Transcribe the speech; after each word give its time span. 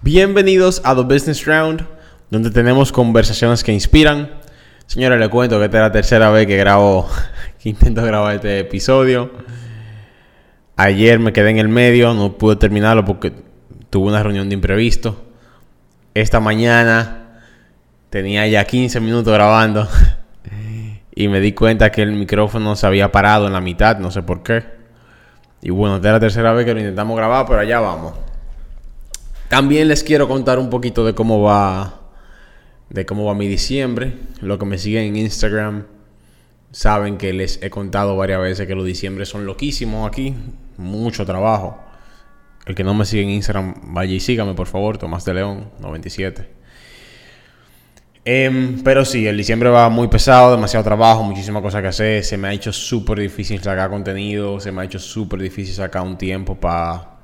Bienvenidos 0.00 0.80
a 0.84 0.94
The 0.94 1.02
Business 1.02 1.44
Round, 1.44 1.84
donde 2.30 2.52
tenemos 2.52 2.92
conversaciones 2.92 3.64
que 3.64 3.72
inspiran. 3.72 4.30
Señores, 4.86 5.18
les 5.18 5.28
cuento 5.28 5.58
que 5.58 5.64
esta 5.64 5.78
es 5.78 5.82
la 5.82 5.90
tercera 5.90 6.30
vez 6.30 6.46
que 6.46 6.56
grabo, 6.56 7.08
que 7.58 7.70
intento 7.70 8.04
grabar 8.04 8.36
este 8.36 8.60
episodio. 8.60 9.32
Ayer 10.76 11.18
me 11.18 11.32
quedé 11.32 11.50
en 11.50 11.58
el 11.58 11.68
medio, 11.68 12.14
no 12.14 12.38
pude 12.38 12.54
terminarlo 12.54 13.04
porque 13.04 13.32
tuve 13.90 14.06
una 14.06 14.22
reunión 14.22 14.48
de 14.48 14.54
imprevisto. 14.54 15.20
Esta 16.14 16.38
mañana 16.38 17.42
tenía 18.08 18.46
ya 18.46 18.64
15 18.64 19.00
minutos 19.00 19.34
grabando 19.34 19.88
y 21.12 21.26
me 21.26 21.40
di 21.40 21.54
cuenta 21.54 21.90
que 21.90 22.02
el 22.02 22.12
micrófono 22.12 22.76
se 22.76 22.86
había 22.86 23.10
parado 23.10 23.48
en 23.48 23.52
la 23.52 23.60
mitad, 23.60 23.98
no 23.98 24.12
sé 24.12 24.22
por 24.22 24.44
qué. 24.44 24.64
Y 25.60 25.70
bueno, 25.70 25.96
esta 25.96 26.06
es 26.10 26.12
la 26.12 26.20
tercera 26.20 26.52
vez 26.52 26.64
que 26.64 26.72
lo 26.72 26.78
intentamos 26.78 27.16
grabar, 27.16 27.46
pero 27.48 27.58
allá 27.58 27.80
vamos. 27.80 28.27
También 29.48 29.88
les 29.88 30.04
quiero 30.04 30.28
contar 30.28 30.58
un 30.58 30.68
poquito 30.68 31.04
de 31.04 31.14
cómo 31.14 31.42
va 31.42 31.98
de 32.90 33.06
cómo 33.06 33.24
va 33.24 33.34
mi 33.34 33.48
diciembre. 33.48 34.14
Los 34.40 34.58
que 34.58 34.64
me 34.66 34.78
siguen 34.78 35.04
en 35.04 35.16
Instagram 35.16 35.84
saben 36.70 37.16
que 37.16 37.32
les 37.32 37.62
he 37.62 37.70
contado 37.70 38.16
varias 38.16 38.40
veces 38.40 38.66
que 38.66 38.74
los 38.74 38.84
diciembre 38.84 39.24
son 39.26 39.46
loquísimos 39.46 40.06
aquí, 40.06 40.34
mucho 40.76 41.24
trabajo. 41.24 41.78
El 42.66 42.74
que 42.74 42.84
no 42.84 42.92
me 42.92 43.06
sigue 43.06 43.22
en 43.22 43.30
Instagram, 43.30 43.94
vaya 43.94 44.12
y 44.12 44.20
sígame 44.20 44.54
por 44.54 44.66
favor, 44.66 44.98
Tomás 44.98 45.24
de 45.24 45.34
León 45.34 45.70
97. 45.80 46.58
Em, 48.24 48.82
pero 48.82 49.06
sí, 49.06 49.26
el 49.26 49.38
diciembre 49.38 49.70
va 49.70 49.88
muy 49.88 50.08
pesado, 50.08 50.54
demasiado 50.54 50.84
trabajo, 50.84 51.22
muchísimas 51.22 51.62
cosas 51.62 51.80
que 51.80 51.88
hacer. 51.88 52.24
Se 52.24 52.36
me 52.36 52.48
ha 52.48 52.52
hecho 52.52 52.72
súper 52.74 53.18
difícil 53.20 53.62
sacar 53.62 53.88
contenido, 53.88 54.60
se 54.60 54.70
me 54.70 54.82
ha 54.82 54.84
hecho 54.84 54.98
súper 54.98 55.40
difícil 55.40 55.74
sacar 55.74 56.02
un 56.02 56.18
tiempo 56.18 56.54
para 56.54 57.17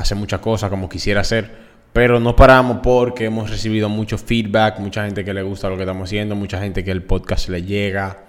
hacer 0.00 0.16
muchas 0.16 0.40
cosas 0.40 0.70
como 0.70 0.88
quisiera 0.88 1.20
hacer. 1.20 1.70
Pero 1.92 2.20
no 2.20 2.36
paramos 2.36 2.78
porque 2.82 3.24
hemos 3.24 3.50
recibido 3.50 3.88
mucho 3.88 4.16
feedback, 4.16 4.78
mucha 4.78 5.04
gente 5.04 5.24
que 5.24 5.34
le 5.34 5.42
gusta 5.42 5.68
lo 5.68 5.76
que 5.76 5.82
estamos 5.82 6.08
haciendo, 6.08 6.36
mucha 6.36 6.60
gente 6.60 6.84
que 6.84 6.92
el 6.92 7.02
podcast 7.02 7.48
le 7.48 7.64
llega 7.64 8.24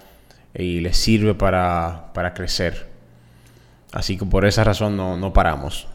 y 0.54 0.80
le 0.80 0.92
sirve 0.92 1.34
para, 1.34 2.12
para 2.12 2.34
crecer. 2.34 2.88
Así 3.92 4.16
que 4.16 4.24
por 4.24 4.44
esa 4.44 4.64
razón 4.64 4.96
no, 4.96 5.16
no 5.16 5.32
paramos. 5.32 5.86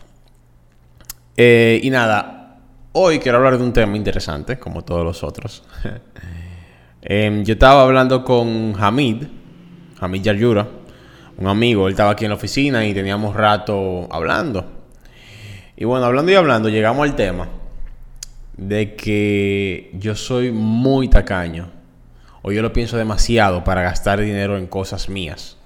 Eh, 1.35 1.79
y 1.83 1.89
nada, 1.89 2.57
hoy 2.93 3.19
quiero 3.19 3.37
hablar 3.39 3.57
de 3.57 3.63
un 3.63 3.73
tema 3.73 3.97
interesante, 3.97 4.57
como 4.57 4.83
todos 4.83 5.03
los 5.03 5.23
otros. 5.23 5.63
eh, 7.01 7.41
yo 7.43 7.53
estaba 7.53 7.83
hablando 7.83 8.23
con 8.23 8.75
Hamid, 8.79 9.23
Hamid 9.99 10.21
Yaryura, 10.21 10.67
un 11.37 11.47
amigo, 11.47 11.87
él 11.87 11.93
estaba 11.93 12.11
aquí 12.11 12.25
en 12.25 12.29
la 12.29 12.35
oficina 12.35 12.85
y 12.85 12.93
teníamos 12.93 13.35
rato 13.35 14.07
hablando. 14.09 14.76
Y 15.77 15.85
bueno, 15.85 16.07
hablando 16.07 16.31
y 16.31 16.35
hablando, 16.35 16.69
llegamos 16.69 17.07
al 17.07 17.15
tema 17.15 17.47
de 18.57 18.95
que 18.95 19.91
yo 19.93 20.15
soy 20.15 20.51
muy 20.51 21.07
tacaño. 21.07 21.69
O 22.41 22.51
yo 22.51 22.61
lo 22.63 22.73
pienso 22.73 22.97
demasiado 22.97 23.63
para 23.63 23.83
gastar 23.83 24.19
dinero 24.19 24.57
en 24.57 24.65
cosas 24.65 25.07
mías. 25.07 25.57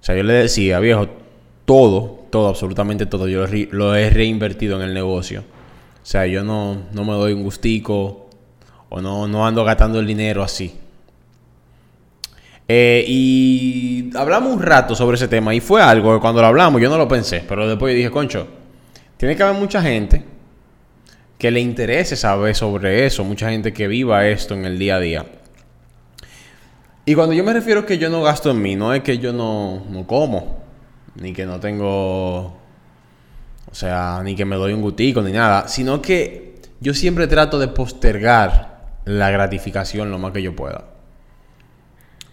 O 0.00 0.04
sea, 0.04 0.16
yo 0.16 0.22
le 0.22 0.32
decía, 0.32 0.80
viejo, 0.80 1.08
todo, 1.66 2.24
todo, 2.30 2.48
absolutamente 2.48 3.06
todo, 3.06 3.28
yo 3.28 3.44
lo, 3.70 3.94
he 3.94 4.08
reinvertido 4.08 4.76
en 4.76 4.88
el 4.88 4.94
negocio. 4.94 5.40
O 6.02 6.06
sea, 6.06 6.26
yo 6.26 6.42
no, 6.42 6.82
no 6.92 7.04
me 7.04 7.12
doy 7.12 7.34
un 7.34 7.42
gustico 7.42 8.30
o 8.88 9.00
no, 9.00 9.28
no 9.28 9.46
ando 9.46 9.64
gastando 9.64 10.00
el 10.00 10.06
dinero 10.06 10.42
así. 10.42 10.74
Eh, 12.68 13.04
y 13.06 14.10
hablamos 14.16 14.54
un 14.54 14.62
rato 14.62 14.94
sobre 14.94 15.16
ese 15.16 15.28
tema 15.28 15.54
y 15.54 15.60
fue 15.60 15.82
algo 15.82 16.14
que 16.14 16.20
cuando 16.20 16.40
lo 16.40 16.46
hablamos 16.46 16.80
yo 16.80 16.88
no 16.88 16.96
lo 16.96 17.06
pensé, 17.06 17.44
pero 17.46 17.68
después 17.68 17.94
dije, 17.94 18.10
concho, 18.10 18.46
tiene 19.22 19.36
que 19.36 19.44
haber 19.44 19.54
mucha 19.54 19.80
gente 19.80 20.24
que 21.38 21.52
le 21.52 21.60
interese 21.60 22.16
saber 22.16 22.56
sobre 22.56 23.06
eso, 23.06 23.22
mucha 23.22 23.50
gente 23.50 23.72
que 23.72 23.86
viva 23.86 24.26
esto 24.26 24.54
en 24.54 24.64
el 24.64 24.80
día 24.80 24.96
a 24.96 24.98
día. 24.98 25.26
Y 27.04 27.14
cuando 27.14 27.32
yo 27.32 27.44
me 27.44 27.52
refiero 27.52 27.86
que 27.86 27.98
yo 27.98 28.10
no 28.10 28.20
gasto 28.20 28.50
en 28.50 28.60
mí, 28.60 28.74
no 28.74 28.92
es 28.92 29.04
que 29.04 29.18
yo 29.18 29.32
no, 29.32 29.84
no 29.88 30.08
como, 30.08 30.64
ni 31.14 31.32
que 31.32 31.46
no 31.46 31.60
tengo, 31.60 32.46
o 32.46 32.54
sea, 33.70 34.22
ni 34.24 34.34
que 34.34 34.44
me 34.44 34.56
doy 34.56 34.72
un 34.72 34.82
gutico, 34.82 35.22
ni 35.22 35.30
nada, 35.30 35.68
sino 35.68 36.02
que 36.02 36.56
yo 36.80 36.92
siempre 36.92 37.28
trato 37.28 37.60
de 37.60 37.68
postergar 37.68 38.96
la 39.04 39.30
gratificación 39.30 40.10
lo 40.10 40.18
más 40.18 40.32
que 40.32 40.42
yo 40.42 40.56
pueda. 40.56 40.86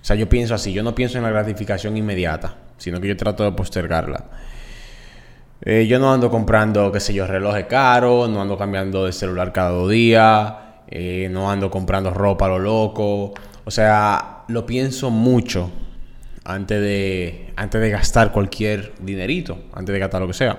O 0.01 0.03
sea, 0.03 0.15
yo 0.15 0.27
pienso 0.27 0.55
así, 0.55 0.73
yo 0.73 0.81
no 0.81 0.95
pienso 0.95 1.19
en 1.19 1.23
la 1.23 1.29
gratificación 1.29 1.97
inmediata, 1.97 2.57
sino 2.79 2.99
que 2.99 3.09
yo 3.09 3.15
trato 3.15 3.43
de 3.43 3.51
postergarla. 3.51 4.25
Eh, 5.61 5.87
yo 5.87 5.99
no 5.99 6.13
ando 6.13 6.29
comprando, 6.29 6.91
qué 6.91 6.99
sé 6.99 7.13
yo, 7.13 7.27
relojes 7.27 7.65
caros, 7.65 8.29
no 8.29 8.41
ando 8.41 8.57
cambiando 8.57 9.05
de 9.05 9.11
celular 9.11 9.51
cada 9.51 9.71
dos 9.71 9.89
días, 9.89 10.53
eh, 10.87 11.27
no 11.29 11.51
ando 11.51 11.69
comprando 11.69 12.11
ropa 12.11 12.45
a 12.45 12.49
lo 12.49 12.59
loco. 12.59 13.33
O 13.65 13.71
sea, 13.71 14.43
lo 14.47 14.65
pienso 14.65 15.09
mucho 15.09 15.69
antes 16.45 16.81
de, 16.81 17.53
antes 17.55 17.81
de 17.81 17.89
gastar 17.89 18.31
cualquier 18.31 18.93
dinerito, 19.01 19.57
antes 19.73 19.93
de 19.93 19.99
gastar 19.99 20.21
lo 20.21 20.27
que 20.27 20.33
sea. 20.33 20.57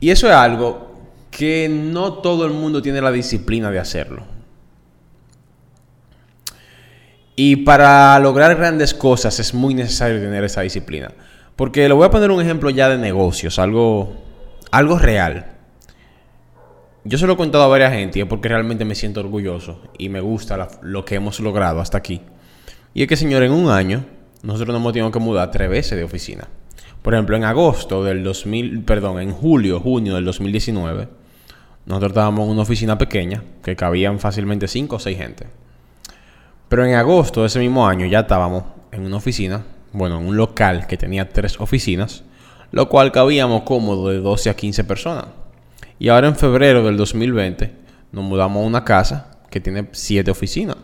Y 0.00 0.10
eso 0.10 0.28
es 0.28 0.34
algo 0.34 0.88
que 1.30 1.68
no 1.68 2.14
todo 2.14 2.46
el 2.46 2.52
mundo 2.52 2.80
tiene 2.80 3.00
la 3.00 3.12
disciplina 3.12 3.70
de 3.70 3.78
hacerlo. 3.78 4.24
Y 7.36 7.56
para 7.56 8.18
lograr 8.18 8.56
grandes 8.56 8.94
cosas 8.94 9.38
es 9.38 9.54
muy 9.54 9.74
necesario 9.74 10.18
tener 10.18 10.42
esa 10.42 10.62
disciplina. 10.62 11.12
Porque 11.58 11.88
le 11.88 11.94
voy 11.94 12.06
a 12.06 12.10
poner 12.12 12.30
un 12.30 12.40
ejemplo 12.40 12.70
ya 12.70 12.88
de 12.88 12.98
negocios, 12.98 13.58
algo, 13.58 14.12
algo 14.70 14.96
real. 14.96 15.56
Yo 17.02 17.18
se 17.18 17.26
lo 17.26 17.32
he 17.32 17.36
contado 17.36 17.64
a 17.64 17.66
varias 17.66 17.94
gente 17.94 18.20
y 18.20 18.22
es 18.22 18.28
porque 18.28 18.48
realmente 18.48 18.84
me 18.84 18.94
siento 18.94 19.18
orgulloso 19.18 19.82
y 19.98 20.08
me 20.08 20.20
gusta 20.20 20.68
lo 20.82 21.04
que 21.04 21.16
hemos 21.16 21.40
logrado 21.40 21.80
hasta 21.80 21.98
aquí. 21.98 22.20
Y 22.94 23.02
es 23.02 23.08
que, 23.08 23.16
señor, 23.16 23.42
en 23.42 23.50
un 23.50 23.70
año 23.70 24.04
nosotros 24.44 24.68
nos 24.68 24.80
hemos 24.80 24.92
tenido 24.92 25.10
que 25.10 25.18
mudar 25.18 25.50
tres 25.50 25.68
veces 25.68 25.98
de 25.98 26.04
oficina. 26.04 26.46
Por 27.02 27.14
ejemplo, 27.14 27.36
en 27.36 27.42
agosto 27.42 28.04
del 28.04 28.22
2000, 28.22 28.84
perdón, 28.84 29.20
en 29.20 29.32
julio, 29.32 29.80
junio 29.80 30.14
del 30.14 30.26
2019, 30.26 31.08
nosotros 31.86 32.12
estábamos 32.12 32.44
en 32.44 32.52
una 32.52 32.62
oficina 32.62 32.96
pequeña 32.96 33.42
que 33.64 33.74
cabían 33.74 34.20
fácilmente 34.20 34.68
cinco 34.68 34.94
o 34.94 35.00
seis 35.00 35.18
gente. 35.18 35.48
Pero 36.68 36.86
en 36.86 36.94
agosto 36.94 37.40
de 37.40 37.48
ese 37.48 37.58
mismo 37.58 37.88
año 37.88 38.06
ya 38.06 38.20
estábamos 38.20 38.62
en 38.92 39.04
una 39.04 39.16
oficina 39.16 39.64
bueno, 39.92 40.18
en 40.20 40.26
un 40.26 40.36
local 40.36 40.86
que 40.86 40.96
tenía 40.96 41.28
tres 41.28 41.60
oficinas, 41.60 42.24
lo 42.70 42.88
cual 42.88 43.12
cabíamos 43.12 43.62
cómodo 43.62 44.10
de 44.10 44.18
12 44.18 44.50
a 44.50 44.56
15 44.56 44.84
personas. 44.84 45.26
Y 45.98 46.08
ahora 46.08 46.28
en 46.28 46.36
febrero 46.36 46.84
del 46.84 46.96
2020 46.96 47.72
nos 48.12 48.24
mudamos 48.24 48.62
a 48.62 48.66
una 48.66 48.84
casa 48.84 49.38
que 49.50 49.60
tiene 49.60 49.88
7 49.90 50.30
oficinas 50.30 50.76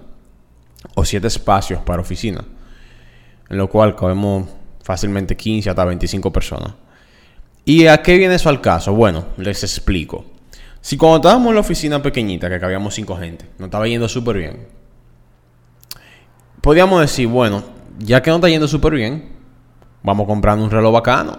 o 0.94 1.04
7 1.04 1.26
espacios 1.26 1.81
para 1.82 2.03
oficina, 2.03 2.44
en 3.48 3.56
lo 3.56 3.69
cual 3.69 3.94
cabemos 3.94 4.48
fácilmente 4.82 5.37
15 5.37 5.70
hasta 5.70 5.84
25 5.84 6.32
personas. 6.32 6.75
¿Y 7.64 7.87
a 7.87 8.03
qué 8.03 8.19
viene 8.19 8.34
eso 8.34 8.48
al 8.48 8.60
caso? 8.60 8.93
Bueno, 8.94 9.26
les 9.38 9.62
explico. 9.62 10.26
Si 10.81 10.98
cuando 10.98 11.16
estábamos 11.16 11.48
en 11.48 11.54
la 11.54 11.60
oficina 11.60 12.03
pequeñita, 12.03 12.50
que 12.50 12.60
cabíamos 12.60 12.94
5 12.94 13.16
gente, 13.16 13.47
nos 13.59 13.69
estaba 13.69 13.88
yendo 13.88 14.06
súper 14.06 14.37
bien, 14.37 14.66
podíamos 16.60 17.00
decir, 17.00 17.26
bueno, 17.26 17.64
ya 17.99 18.22
que 18.22 18.31
no 18.31 18.37
está 18.37 18.49
yendo 18.49 18.69
súper 18.69 18.94
bien, 18.94 19.32
vamos 20.03 20.27
comprando 20.27 20.65
un 20.65 20.71
reloj 20.71 20.93
bacano. 20.93 21.38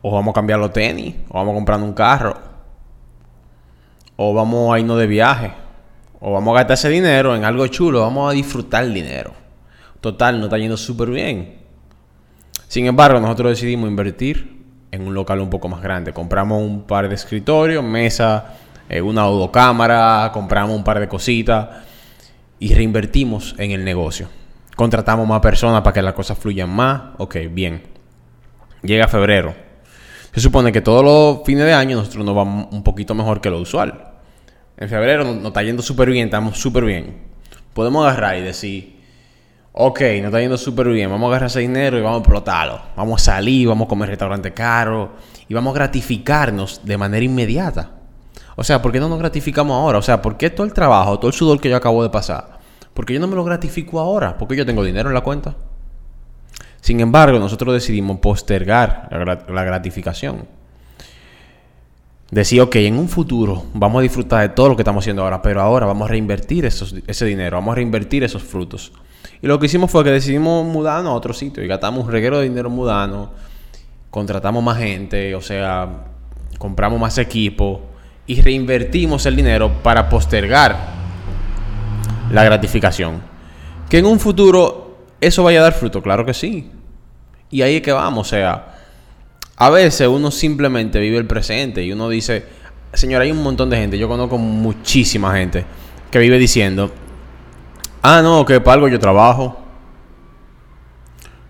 O 0.00 0.12
vamos 0.12 0.32
a 0.32 0.34
cambiar 0.34 0.58
los 0.58 0.72
tenis. 0.72 1.14
O 1.28 1.34
vamos 1.34 1.54
comprando 1.54 1.86
un 1.86 1.92
carro. 1.92 2.36
O 4.16 4.32
vamos 4.32 4.74
a 4.74 4.78
irnos 4.78 4.98
de 4.98 5.06
viaje. 5.06 5.52
O 6.20 6.32
vamos 6.32 6.52
a 6.52 6.58
gastar 6.58 6.74
ese 6.74 6.88
dinero 6.88 7.34
en 7.34 7.44
algo 7.44 7.66
chulo. 7.66 8.00
Vamos 8.00 8.30
a 8.30 8.34
disfrutar 8.34 8.84
el 8.84 8.94
dinero. 8.94 9.32
Total, 10.00 10.38
no 10.38 10.44
está 10.46 10.58
yendo 10.58 10.76
súper 10.76 11.10
bien. 11.10 11.58
Sin 12.68 12.86
embargo, 12.86 13.18
nosotros 13.18 13.50
decidimos 13.50 13.88
invertir 13.88 14.62
en 14.90 15.06
un 15.06 15.14
local 15.14 15.40
un 15.40 15.50
poco 15.50 15.68
más 15.68 15.82
grande. 15.82 16.12
Compramos 16.12 16.62
un 16.62 16.82
par 16.82 17.08
de 17.08 17.14
escritorios, 17.14 17.82
mesa, 17.82 18.54
eh, 18.88 19.00
una 19.00 19.26
o 19.26 19.36
dos 19.36 19.50
cámaras, 19.50 20.30
compramos 20.30 20.76
un 20.76 20.84
par 20.84 21.00
de 21.00 21.08
cositas 21.08 21.68
y 22.60 22.74
reinvertimos 22.74 23.54
en 23.58 23.72
el 23.72 23.84
negocio 23.84 24.28
contratamos 24.78 25.26
más 25.26 25.40
personas 25.40 25.82
para 25.82 25.92
que 25.92 26.00
las 26.00 26.14
cosas 26.14 26.38
fluyan 26.38 26.70
más. 26.70 27.02
Ok, 27.18 27.36
bien. 27.50 27.82
Llega 28.80 29.08
febrero. 29.08 29.52
Se 30.32 30.38
supone 30.38 30.70
que 30.70 30.80
todos 30.80 31.04
los 31.04 31.44
fines 31.44 31.64
de 31.64 31.72
año 31.72 31.96
nosotros 31.96 32.24
nos 32.24 32.36
vamos 32.36 32.68
un 32.70 32.84
poquito 32.84 33.12
mejor 33.12 33.40
que 33.40 33.50
lo 33.50 33.58
usual. 33.58 34.12
En 34.76 34.88
febrero 34.88 35.24
nos, 35.24 35.44
está 35.46 35.64
yendo 35.64 35.82
súper 35.82 36.10
bien, 36.10 36.26
estamos 36.26 36.60
súper 36.60 36.84
bien. 36.84 37.22
Podemos 37.74 38.06
agarrar 38.06 38.38
y 38.38 38.42
decir, 38.42 39.00
ok, 39.72 40.00
nos 40.18 40.26
está 40.26 40.40
yendo 40.40 40.56
súper 40.56 40.90
bien, 40.90 41.10
vamos 41.10 41.26
a 41.26 41.30
agarrar 41.30 41.48
ese 41.48 41.58
dinero 41.58 41.98
y 41.98 42.00
vamos 42.00 42.18
a 42.18 42.20
explotarlo. 42.20 42.80
Vamos 42.94 43.20
a 43.20 43.24
salir, 43.32 43.66
vamos 43.66 43.86
a 43.86 43.88
comer 43.88 44.10
restaurante 44.10 44.52
caro 44.52 45.14
y 45.48 45.54
vamos 45.54 45.72
a 45.72 45.74
gratificarnos 45.74 46.82
de 46.84 46.96
manera 46.96 47.24
inmediata. 47.24 47.90
O 48.54 48.62
sea, 48.62 48.80
¿por 48.80 48.92
qué 48.92 49.00
no 49.00 49.08
nos 49.08 49.18
gratificamos 49.18 49.74
ahora? 49.74 49.98
O 49.98 50.02
sea, 50.02 50.22
¿por 50.22 50.36
qué 50.36 50.50
todo 50.50 50.64
el 50.64 50.72
trabajo, 50.72 51.18
todo 51.18 51.26
el 51.26 51.34
sudor 51.34 51.60
que 51.60 51.68
yo 51.68 51.76
acabo 51.76 52.04
de 52.04 52.10
pasar, 52.10 52.57
porque 52.98 53.14
yo 53.14 53.20
no 53.20 53.28
me 53.28 53.36
lo 53.36 53.44
gratifico 53.44 54.00
ahora, 54.00 54.36
porque 54.36 54.56
yo 54.56 54.66
tengo 54.66 54.82
dinero 54.82 55.08
en 55.08 55.14
la 55.14 55.20
cuenta. 55.20 55.54
Sin 56.80 56.98
embargo, 56.98 57.38
nosotros 57.38 57.72
decidimos 57.72 58.18
postergar 58.18 59.08
la, 59.48 59.62
gratificación. 59.62 60.48
decir, 62.32 62.60
ok, 62.60 62.74
en 62.74 62.98
un 62.98 63.08
futuro 63.08 63.66
vamos 63.72 64.00
a 64.00 64.02
disfrutar 64.02 64.40
de 64.40 64.48
todo 64.48 64.70
lo 64.70 64.74
que 64.74 64.82
estamos 64.82 65.04
haciendo 65.04 65.22
ahora, 65.22 65.40
pero 65.40 65.60
ahora 65.60 65.86
vamos 65.86 66.06
a 66.06 66.10
reinvertir 66.10 66.64
ese 66.64 67.24
dinero, 67.24 67.58
vamos 67.58 67.70
a 67.70 67.76
reinvertir 67.76 68.24
esos 68.24 68.42
frutos. 68.42 68.92
Y 69.40 69.46
lo 69.46 69.60
que 69.60 69.66
hicimos 69.66 69.92
fue 69.92 70.02
que 70.02 70.10
decidimos 70.10 70.66
mudarnos 70.66 71.12
a 71.12 71.14
otro 71.14 71.32
sitio 71.32 71.62
y 71.62 71.68
gastamos 71.68 72.04
un 72.04 72.10
reguero 72.10 72.38
de 72.38 72.48
dinero 72.48 72.68
mudando, 72.68 73.32
contratamos 74.10 74.60
más 74.60 74.76
gente, 74.76 75.36
o 75.36 75.40
sea, 75.40 76.04
compramos 76.58 76.98
más 76.98 77.16
equipo 77.18 77.80
y 78.26 78.40
reinvertimos 78.40 79.24
el 79.24 79.36
dinero 79.36 79.70
para 79.84 80.08
postergar 80.08 80.98
la 82.32 82.44
gratificación. 82.44 83.20
Que 83.88 83.98
en 83.98 84.06
un 84.06 84.20
futuro 84.20 84.98
eso 85.20 85.42
vaya 85.42 85.60
a 85.60 85.64
dar 85.64 85.72
fruto, 85.72 86.02
claro 86.02 86.24
que 86.24 86.34
sí. 86.34 86.70
Y 87.50 87.62
ahí 87.62 87.76
es 87.76 87.82
que 87.82 87.92
vamos, 87.92 88.26
o 88.26 88.30
sea, 88.30 88.74
a 89.56 89.70
veces 89.70 90.06
uno 90.06 90.30
simplemente 90.30 91.00
vive 91.00 91.16
el 91.16 91.26
presente 91.26 91.82
y 91.82 91.92
uno 91.92 92.08
dice, 92.08 92.44
señor, 92.92 93.22
hay 93.22 93.32
un 93.32 93.42
montón 93.42 93.70
de 93.70 93.76
gente, 93.76 93.98
yo 93.98 94.08
conozco 94.08 94.38
muchísima 94.38 95.34
gente 95.36 95.64
que 96.10 96.18
vive 96.18 96.38
diciendo, 96.38 96.90
ah, 98.02 98.20
no, 98.22 98.44
que 98.44 98.60
para 98.60 98.74
algo 98.74 98.88
yo 98.88 98.98
trabajo. 98.98 99.64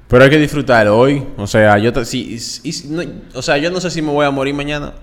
Pero 0.08 0.25
hay 0.25 0.30
que 0.30 0.38
disfrutar 0.38 0.88
hoy. 0.88 1.22
O 1.36 1.46
sea, 1.46 1.76
yo 1.78 1.92
si, 2.04 2.38
o 3.34 3.42
sea, 3.42 3.58
yo 3.58 3.70
no 3.70 3.80
sé 3.80 3.90
si 3.90 4.00
me 4.00 4.10
voy 4.10 4.25
a 4.25 4.30
morir 4.30 4.54
mañana. 4.54 4.94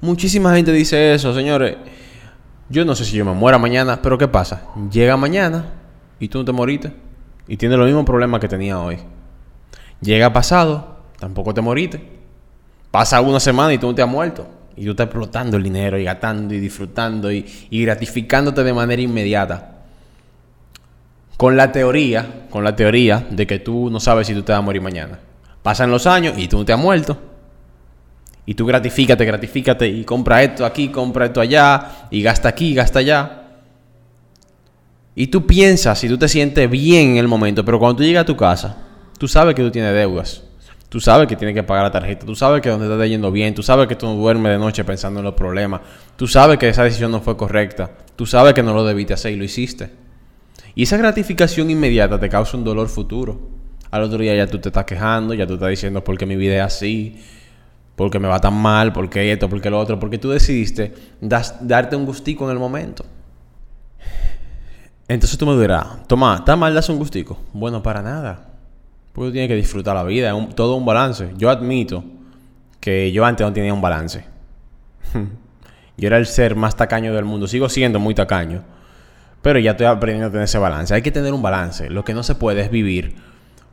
Muchísima 0.00 0.54
gente 0.54 0.72
dice 0.72 1.14
eso, 1.14 1.34
señores. 1.34 1.76
Yo 2.72 2.86
no 2.86 2.94
sé 2.94 3.04
si 3.04 3.18
yo 3.18 3.26
me 3.26 3.34
muera 3.34 3.58
mañana, 3.58 4.00
pero 4.00 4.16
¿qué 4.16 4.28
pasa? 4.28 4.62
Llega 4.90 5.18
mañana 5.18 5.66
y 6.18 6.28
tú 6.28 6.38
no 6.38 6.46
te 6.46 6.52
moriste 6.52 6.90
y 7.46 7.58
tienes 7.58 7.76
los 7.76 7.86
mismos 7.86 8.06
problemas 8.06 8.40
que 8.40 8.48
tenía 8.48 8.80
hoy. 8.80 8.96
Llega 10.00 10.32
pasado 10.32 10.96
tampoco 11.18 11.52
te 11.52 11.60
moriste. 11.60 12.02
Pasa 12.90 13.20
una 13.20 13.40
semana 13.40 13.74
y 13.74 13.78
tú 13.78 13.88
no 13.88 13.94
te 13.94 14.00
has 14.00 14.08
muerto. 14.08 14.48
Y 14.74 14.86
tú 14.86 14.92
estás 14.92 15.04
explotando 15.04 15.58
el 15.58 15.62
dinero 15.62 15.98
y 15.98 16.04
gastando 16.04 16.54
y 16.54 16.60
disfrutando 16.60 17.30
y, 17.30 17.44
gratificándote 17.70 18.64
de 18.64 18.72
manera 18.72 19.02
inmediata. 19.02 19.82
Con 21.36 21.58
la 21.58 21.72
teoría, 21.72 22.46
con 22.48 22.64
la 22.64 22.74
teoría 22.74 23.26
de 23.30 23.46
que 23.46 23.58
tú 23.58 23.90
no 23.90 24.00
sabes 24.00 24.28
si 24.28 24.32
tú 24.34 24.44
te 24.44 24.52
vas 24.52 24.60
a 24.60 24.62
morir 24.62 24.80
mañana. 24.80 25.18
Pasan 25.62 25.90
los 25.90 26.06
años 26.06 26.38
y 26.38 26.48
tú 26.48 26.56
no 26.56 26.64
te 26.64 26.72
has 26.72 26.80
muerto. 26.80 27.18
Y 28.44 28.54
tú 28.54 28.66
gratifícate, 28.66 29.24
gratifícate 29.24 29.88
y 29.88 30.04
compra 30.04 30.42
esto 30.42 30.66
aquí, 30.66 30.88
compra 30.88 31.26
esto 31.26 31.40
allá 31.40 32.08
y 32.10 32.22
gasta 32.22 32.48
aquí, 32.48 32.74
gasta 32.74 32.98
allá. 32.98 33.42
Y 35.14 35.28
tú 35.28 35.46
piensas 35.46 36.02
y 36.04 36.08
tú 36.08 36.18
te 36.18 36.28
sientes 36.28 36.68
bien 36.70 37.10
en 37.10 37.16
el 37.18 37.28
momento, 37.28 37.64
pero 37.64 37.78
cuando 37.78 37.96
tú 37.98 38.02
llegas 38.02 38.22
a 38.22 38.26
tu 38.26 38.36
casa, 38.36 38.76
tú 39.18 39.28
sabes 39.28 39.54
que 39.54 39.62
tú 39.62 39.70
tienes 39.70 39.94
deudas. 39.94 40.42
Tú 40.92 41.00
sabes 41.00 41.26
que 41.26 41.36
tienes 41.36 41.54
que 41.54 41.62
pagar 41.62 41.84
la 41.84 41.90
tarjeta, 41.90 42.26
tú 42.26 42.34
sabes 42.34 42.60
que 42.60 42.68
donde 42.68 42.84
estás 42.84 43.08
yendo 43.08 43.32
bien, 43.32 43.54
tú 43.54 43.62
sabes 43.62 43.88
que 43.88 43.96
tú 43.96 44.04
no 44.04 44.14
duermes 44.14 44.52
de 44.52 44.58
noche 44.58 44.84
pensando 44.84 45.20
en 45.20 45.24
los 45.24 45.32
problemas, 45.32 45.80
tú 46.16 46.26
sabes 46.26 46.58
que 46.58 46.68
esa 46.68 46.84
decisión 46.84 47.10
no 47.10 47.22
fue 47.22 47.34
correcta, 47.34 47.90
tú 48.14 48.26
sabes 48.26 48.52
que 48.52 48.62
no 48.62 48.74
lo 48.74 48.84
debiste 48.84 49.14
hacer 49.14 49.32
y 49.32 49.36
lo 49.36 49.44
hiciste. 49.44 49.88
Y 50.74 50.82
esa 50.82 50.98
gratificación 50.98 51.70
inmediata 51.70 52.20
te 52.20 52.28
causa 52.28 52.58
un 52.58 52.64
dolor 52.64 52.90
futuro. 52.90 53.40
Al 53.90 54.02
otro 54.02 54.18
día 54.18 54.34
ya 54.34 54.46
tú 54.46 54.58
te 54.58 54.68
estás 54.68 54.84
quejando, 54.84 55.32
ya 55.32 55.46
tú 55.46 55.54
estás 55.54 55.70
diciendo 55.70 56.04
por 56.04 56.18
qué 56.18 56.26
mi 56.26 56.36
vida 56.36 56.56
es 56.56 56.62
así, 56.62 57.16
por 58.02 58.10
qué 58.10 58.18
me 58.18 58.26
va 58.26 58.40
tan 58.40 58.54
mal, 58.54 58.92
por 58.92 59.08
qué 59.08 59.30
esto, 59.30 59.48
por 59.48 59.60
qué 59.60 59.70
lo 59.70 59.78
otro, 59.78 59.96
porque 60.00 60.18
tú 60.18 60.30
decidiste 60.30 60.92
darte 61.20 61.94
un 61.94 62.04
gustico 62.04 62.46
en 62.46 62.50
el 62.50 62.58
momento. 62.58 63.04
Entonces 65.06 65.38
tú 65.38 65.46
me 65.46 65.56
dirás, 65.60 66.08
toma, 66.08 66.34
¿está 66.34 66.56
mal 66.56 66.74
darse 66.74 66.90
un 66.90 66.98
gustico? 66.98 67.38
Bueno, 67.52 67.80
para 67.80 68.02
nada. 68.02 68.48
Porque 69.12 69.28
tú 69.28 69.32
tienes 69.34 69.48
que 69.48 69.54
disfrutar 69.54 69.94
la 69.94 70.02
vida, 70.02 70.34
todo 70.56 70.74
un 70.74 70.84
balance. 70.84 71.32
Yo 71.36 71.48
admito 71.48 72.02
que 72.80 73.12
yo 73.12 73.24
antes 73.24 73.46
no 73.46 73.52
tenía 73.52 73.72
un 73.72 73.80
balance. 73.80 74.24
yo 75.96 76.06
era 76.08 76.16
el 76.16 76.26
ser 76.26 76.56
más 76.56 76.74
tacaño 76.74 77.14
del 77.14 77.24
mundo, 77.24 77.46
sigo 77.46 77.68
siendo 77.68 78.00
muy 78.00 78.16
tacaño. 78.16 78.64
Pero 79.42 79.60
ya 79.60 79.72
estoy 79.72 79.86
aprendiendo 79.86 80.26
a 80.26 80.30
tener 80.32 80.44
ese 80.46 80.58
balance. 80.58 80.92
Hay 80.92 81.02
que 81.02 81.12
tener 81.12 81.32
un 81.32 81.42
balance. 81.42 81.88
Lo 81.88 82.04
que 82.04 82.14
no 82.14 82.24
se 82.24 82.34
puede 82.34 82.62
es 82.62 82.70
vivir 82.72 83.14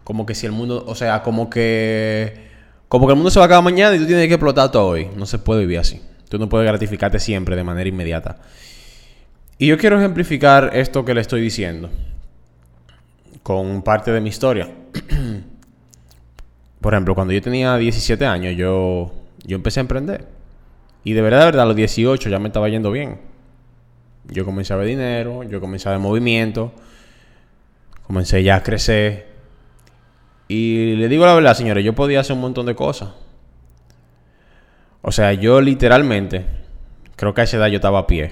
como 0.04 0.28
que 0.28 0.36
si 0.36 0.46
el 0.46 0.52
mundo, 0.52 0.84
o 0.86 0.94
sea, 0.94 1.24
como 1.24 1.50
que 1.50 2.49
como 2.90 3.06
que 3.06 3.14
el 3.14 3.18
mundo 3.18 3.30
se 3.30 3.40
va 3.40 3.46
a 3.46 3.48
acabar 3.48 3.64
mañana 3.64 3.96
y 3.96 4.00
tú 4.00 4.08
tienes 4.08 4.28
que 4.28 4.34
explotar 4.34 4.72
todo 4.72 4.88
hoy. 4.88 5.08
No 5.16 5.26
se 5.26 5.38
puede 5.38 5.62
vivir 5.62 5.78
así. 5.78 6.02
Tú 6.28 6.38
no 6.40 6.50
puedes 6.50 6.68
gratificarte 6.68 7.20
siempre 7.20 7.56
de 7.56 7.64
manera 7.64 7.88
inmediata. 7.88 8.38
Y 9.60 9.68
yo 9.68 9.78
quiero 9.78 9.98
ejemplificar 9.98 10.72
esto 10.74 11.06
que 11.06 11.14
le 11.14 11.22
estoy 11.22 11.40
diciendo 11.40 11.90
con 13.44 13.84
parte 13.84 14.12
de 14.12 14.20
mi 14.22 14.30
historia. 14.30 14.70
Por 16.82 16.94
ejemplo, 16.94 17.14
cuando 17.14 17.34
yo 17.34 17.42
tenía 17.42 17.78
17 17.78 18.26
años, 18.26 18.56
yo, 18.56 19.12
yo 19.44 19.56
empecé 19.56 19.80
a 19.80 19.82
emprender. 19.82 20.28
Y 21.04 21.14
de 21.14 21.22
verdad, 21.22 21.40
de 21.40 21.46
verdad, 21.46 21.64
a 21.64 21.66
los 21.68 21.76
18 21.76 22.30
ya 22.30 22.40
me 22.40 22.48
estaba 22.48 22.70
yendo 22.70 22.92
bien. 22.92 23.20
Yo 24.30 24.46
comencé 24.46 24.74
a 24.74 24.78
ver 24.78 24.88
dinero, 24.88 25.44
yo 25.44 25.60
comencé 25.60 25.90
a 25.90 25.92
ver 25.92 26.00
movimiento, 26.00 26.72
comencé 28.04 28.44
ya 28.44 28.58
a 28.58 28.64
crecer. 28.64 29.29
Y 30.50 30.96
le 30.96 31.07
digo 31.07 31.28
la 31.28 31.36
verdad, 31.36 31.54
señores, 31.54 31.86
yo 31.86 31.94
podía 31.94 32.22
hacer 32.22 32.36
un 32.36 32.42
montón 32.42 32.66
de 32.66 32.75
cosas. 32.75 33.10
O 35.04 35.12
sea, 35.12 35.31
yo 35.34 35.62
literalmente, 35.62 36.44
creo 37.16 37.36
que 37.36 37.42
a 37.42 37.44
esa 37.44 37.57
edad 37.57 37.68
yo 37.68 37.75
estaba 37.75 38.00
a 38.00 38.07
pie. 38.07 38.31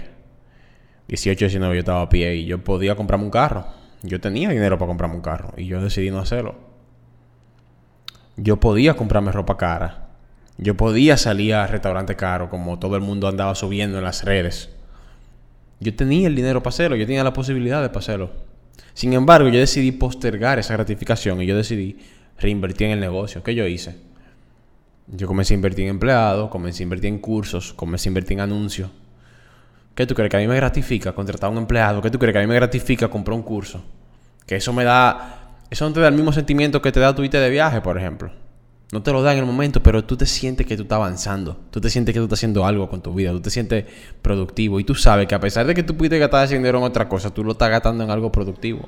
18, 1.09 1.45
19 1.45 1.75
yo 1.75 1.79
estaba 1.79 2.01
a 2.01 2.09
pie 2.09 2.35
y 2.35 2.45
yo 2.45 2.63
podía 2.63 2.95
comprarme 2.95 3.25
un 3.25 3.31
carro. 3.31 3.67
Yo 4.01 4.19
tenía 4.19 4.49
dinero 4.49 4.79
para 4.79 4.87
comprarme 4.87 5.15
un 5.15 5.21
carro 5.21 5.53
y 5.57 5.67
yo 5.67 5.79
decidí 5.79 6.09
no 6.09 6.17
hacerlo. 6.17 6.55
Yo 8.35 8.59
podía 8.59 8.95
comprarme 8.95 9.31
ropa 9.31 9.55
cara. 9.55 10.09
Yo 10.57 10.75
podía 10.75 11.17
salir 11.17 11.53
a 11.53 11.67
restaurante 11.67 12.15
caro 12.15 12.49
como 12.49 12.79
todo 12.79 12.95
el 12.95 13.03
mundo 13.03 13.27
andaba 13.27 13.53
subiendo 13.53 13.99
en 13.99 14.03
las 14.03 14.23
redes. 14.23 14.71
Yo 15.79 15.95
tenía 15.95 16.27
el 16.27 16.35
dinero 16.35 16.63
para 16.63 16.69
hacerlo, 16.69 16.97
yo 16.97 17.05
tenía 17.05 17.23
la 17.23 17.33
posibilidad 17.33 17.87
de 17.87 17.95
hacerlo. 17.95 18.46
Sin 18.93 19.13
embargo, 19.13 19.49
yo 19.49 19.59
decidí 19.59 19.91
postergar 19.91 20.59
esa 20.59 20.73
gratificación 20.73 21.41
y 21.41 21.45
yo 21.45 21.55
decidí 21.55 21.97
reinvertir 22.39 22.87
en 22.87 22.93
el 22.93 22.99
negocio. 22.99 23.43
¿Qué 23.43 23.55
yo 23.55 23.65
hice? 23.67 23.95
Yo 25.07 25.27
comencé 25.27 25.53
a 25.53 25.55
invertir 25.55 25.85
en 25.85 25.91
empleados, 25.91 26.49
comencé 26.49 26.83
a 26.83 26.85
invertir 26.85 27.09
en 27.09 27.19
cursos, 27.19 27.73
comencé 27.73 28.09
a 28.09 28.11
invertir 28.11 28.33
en 28.33 28.41
anuncios. 28.41 28.89
¿Qué 29.95 30.05
tú 30.05 30.13
crees 30.13 30.29
que 30.29 30.37
a 30.37 30.39
mí 30.39 30.47
me 30.47 30.55
gratifica 30.55 31.13
contratar 31.13 31.47
a 31.47 31.51
un 31.51 31.57
empleado? 31.57 32.01
¿Qué 32.01 32.11
tú 32.11 32.19
crees 32.19 32.33
que 32.33 32.39
a 32.39 32.41
mí 32.41 32.47
me 32.47 32.55
gratifica 32.55 33.07
comprar 33.07 33.35
un 33.35 33.43
curso? 33.43 33.83
Que 34.45 34.57
eso 34.57 34.73
me 34.73 34.83
da. 34.83 35.55
Eso 35.69 35.87
no 35.87 35.93
te 35.93 35.99
da 35.99 36.07
el 36.07 36.13
mismo 36.13 36.31
sentimiento 36.31 36.81
que 36.81 36.91
te 36.91 36.99
da 36.99 37.15
tu 37.15 37.23
IT 37.23 37.31
de 37.31 37.49
viaje, 37.49 37.81
por 37.81 37.97
ejemplo. 37.97 38.31
No 38.91 39.03
te 39.03 39.11
lo 39.11 39.21
da 39.21 39.33
en 39.33 39.39
el 39.39 39.45
momento, 39.45 39.83
pero 39.83 40.05
tú 40.05 40.15
te 40.15 40.25
sientes 40.25 40.65
que 40.65 40.77
tú 40.77 40.83
estás 40.83 40.95
avanzando. 40.95 41.59
Tú 41.71 41.81
te 41.81 41.89
sientes 41.89 42.13
que 42.13 42.19
tú 42.19 42.25
estás 42.25 42.39
haciendo 42.39 42.65
algo 42.65 42.89
con 42.89 43.01
tu 43.01 43.13
vida. 43.13 43.31
Tú 43.31 43.41
te 43.41 43.49
sientes 43.49 43.85
productivo. 44.21 44.79
Y 44.79 44.83
tú 44.83 44.95
sabes 44.95 45.27
que 45.27 45.35
a 45.35 45.39
pesar 45.39 45.67
de 45.67 45.73
que 45.73 45.83
tú 45.83 45.95
pudiste 45.97 46.17
gastar 46.19 46.45
ese 46.45 46.55
dinero 46.55 46.77
en 46.77 46.85
otra 46.85 47.09
cosa, 47.09 47.33
tú 47.33 47.43
lo 47.43 47.51
estás 47.51 47.69
gastando 47.69 48.03
en 48.03 48.11
algo 48.11 48.31
productivo. 48.31 48.87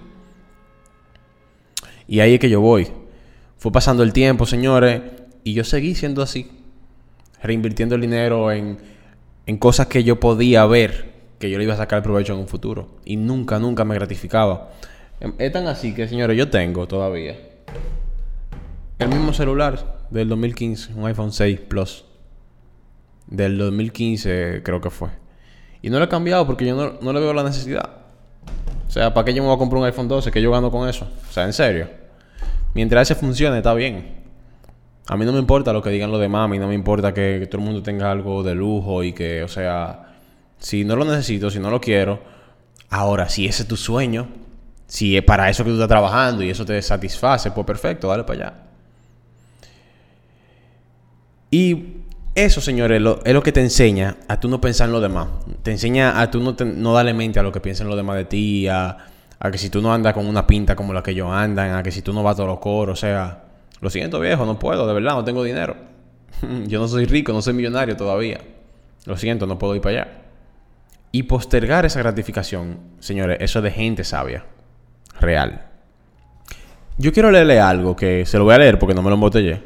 Y 2.08 2.22
ahí 2.22 2.36
es 2.36 2.39
que 2.39 2.50
yo 2.50 2.62
voy. 2.62 2.88
Fue 3.58 3.72
pasando 3.72 4.03
el 4.03 4.13
tiempo, 4.13 4.46
señores, 4.46 5.01
y 5.44 5.53
yo 5.53 5.63
seguí 5.65 5.96
siendo 5.96 6.22
así. 6.22 6.50
Reinvirtiendo 7.41 7.96
el 7.96 8.01
dinero 8.01 8.51
en 8.51 8.77
en 9.50 9.58
cosas 9.58 9.88
que 9.88 10.03
yo 10.03 10.20
podía 10.20 10.63
ver 10.68 11.10
que 11.39 11.50
yo 11.50 11.58
le 11.58 11.63
iba 11.63 11.74
a 11.74 11.77
sacar 11.77 12.03
provecho 12.03 12.34
en 12.34 12.39
un 12.39 12.48
futuro. 12.48 13.00
Y 13.03 13.15
nunca, 13.15 13.58
nunca 13.58 13.84
me 13.84 13.96
gratificaba. 13.96 14.70
Es 15.39 15.51
tan 15.51 15.65
así 15.65 15.96
que, 15.96 16.08
señores, 16.08 16.38
yo 16.38 16.51
tengo 16.51 16.88
todavía 16.88 17.36
el 19.00 19.08
mismo 19.08 19.34
celular 19.34 19.98
del 20.10 20.29
2015, 20.29 20.94
un 20.94 21.08
iPhone 21.08 21.32
6 21.32 21.60
Plus. 21.62 22.06
Del 23.27 23.58
2015 23.58 24.62
creo 24.63 24.82
que 24.82 24.89
fue. 24.89 25.10
Y 25.82 25.89
no 25.89 26.00
lo 26.00 26.06
he 26.06 26.10
cambiado 26.10 26.46
porque 26.46 26.65
yo 26.65 26.75
no, 26.75 27.00
no 27.01 27.13
le 27.13 27.20
veo 27.20 27.34
la 27.34 27.44
necesidad. 27.44 27.89
O 28.88 28.91
sea, 28.91 29.13
¿para 29.13 29.25
qué 29.25 29.34
yo 29.34 29.41
me 29.41 29.48
voy 29.48 29.56
a 29.56 29.60
comprar 29.60 29.79
un 29.79 29.86
iPhone 29.86 30.08
12 30.08 30.32
que 30.32 30.41
yo 30.41 30.51
gano 30.51 30.70
con 30.70 30.89
eso? 30.89 31.08
O 31.29 31.32
sea, 31.32 31.46
en 31.46 31.53
serio. 31.53 31.88
Mientras 32.74 33.10
ese 33.10 33.20
funcione, 33.20 33.58
está 33.58 33.74
bien. 33.74 34.20
A 35.08 35.15
mí 35.15 35.25
no 35.25 35.32
me 35.32 35.39
importa 35.39 35.74
lo 35.74 35.82
que 35.82 35.89
digan 35.89 36.12
los 36.12 36.20
demás, 36.20 36.46
a 36.46 36.48
mí 36.48 36.60
no 36.60 36.68
me 36.68 36.75
importa 36.75 37.13
que, 37.13 37.48
todo 37.50 37.62
el 37.62 37.65
mundo 37.65 37.82
tenga 37.82 38.12
algo 38.12 38.44
de 38.44 38.53
lujo 38.53 39.03
y 39.03 39.13
que, 39.13 39.44
o 39.44 39.48
sea, 39.48 40.13
si 40.60 40.84
no 40.84 40.96
lo 40.96 41.06
necesito, 41.06 41.50
si 41.50 41.60
no 41.60 41.72
lo 41.72 41.82
quiero, 41.82 42.20
ahora, 42.89 43.27
si 43.27 43.48
ese 43.48 43.63
es 43.63 43.68
tu 43.68 43.75
sueño, 43.75 44.27
si 44.86 45.18
es 45.18 45.24
para 45.24 45.50
eso 45.50 45.63
que 45.63 45.72
tú 45.72 45.75
estás 45.77 45.88
trabajando 45.88 46.44
y 46.44 46.51
eso 46.51 46.63
te 46.63 46.79
satisface, 46.82 47.50
pues 47.51 47.65
perfecto, 47.65 48.08
dale 48.08 48.24
para 48.24 48.39
allá. 48.39 48.69
Y 51.51 52.03
eso, 52.36 52.62
señores, 52.62 53.01
es 53.25 53.34
lo 53.34 53.44
que 53.44 53.51
te 53.51 53.62
enseña 53.62 54.18
a 54.27 54.39
tú 54.39 54.50
no 54.50 54.62
pensar 54.62 54.88
en 54.88 54.94
lo 54.94 55.01
demás. 55.01 55.27
Te 55.63 55.72
enseña 55.72 56.22
a 56.22 56.29
tú 56.32 56.41
no, 56.41 56.56
no 56.63 56.94
darle 56.94 57.13
mente 57.13 57.39
a 57.39 57.44
lo 57.44 57.51
que 57.51 57.60
piensan 57.60 57.88
los 57.88 57.98
demás 57.98 58.18
de 58.18 58.25
ti, 58.25 58.68
a, 58.68 58.98
a, 59.39 59.51
que 59.51 59.58
si 59.58 59.70
tú 59.70 59.82
no 59.82 59.94
andas 59.94 60.13
con 60.13 60.25
una 60.27 60.46
pinta 60.46 60.75
como 60.75 60.94
la 60.94 61.03
que 61.03 61.12
ellos 61.12 61.29
andan, 61.32 61.75
a 61.75 61.84
que 61.84 61.91
si 61.91 62.01
tú 62.01 62.13
no 62.13 62.24
vas 62.24 62.34
a 62.34 62.38
todos 62.38 62.50
los 62.50 62.60
coros, 62.60 62.98
o 62.98 63.01
sea, 63.01 63.44
lo 63.82 63.89
siento, 63.89 64.20
viejo, 64.20 64.46
no 64.46 64.60
puedo, 64.60 64.88
de 64.88 64.94
verdad, 64.94 65.15
no 65.15 65.24
tengo 65.24 65.44
dinero. 65.44 65.75
Yo 66.68 66.79
no 66.79 66.88
soy 66.88 67.06
rico, 67.06 67.34
no 67.34 67.41
soy 67.41 67.53
millonario 67.53 67.98
todavía. 67.98 68.39
Lo 69.06 69.18
siento, 69.18 69.48
no 69.48 69.58
puedo 69.58 69.75
ir 69.75 69.82
para 69.82 70.01
allá. 70.01 70.12
Y 71.12 71.24
postergar 71.24 71.86
esa 71.86 72.00
gratificación, 72.00 72.77
señores, 73.00 73.38
eso 73.41 73.60
es 73.60 73.63
de 73.63 73.72
gente 73.72 74.03
sabia. 74.03 74.46
Real. 75.20 75.65
Yo 76.98 77.12
quiero 77.12 77.32
leerle 77.32 77.60
algo 77.60 77.96
que 77.96 78.25
se 78.25 78.38
lo 78.38 78.44
voy 78.44 78.53
a 78.53 78.60
leer 78.60 78.77
porque 78.77 78.94
no 78.94 79.01
me 79.01 79.10
lo 79.10 79.15
embotellé. 79.15 79.63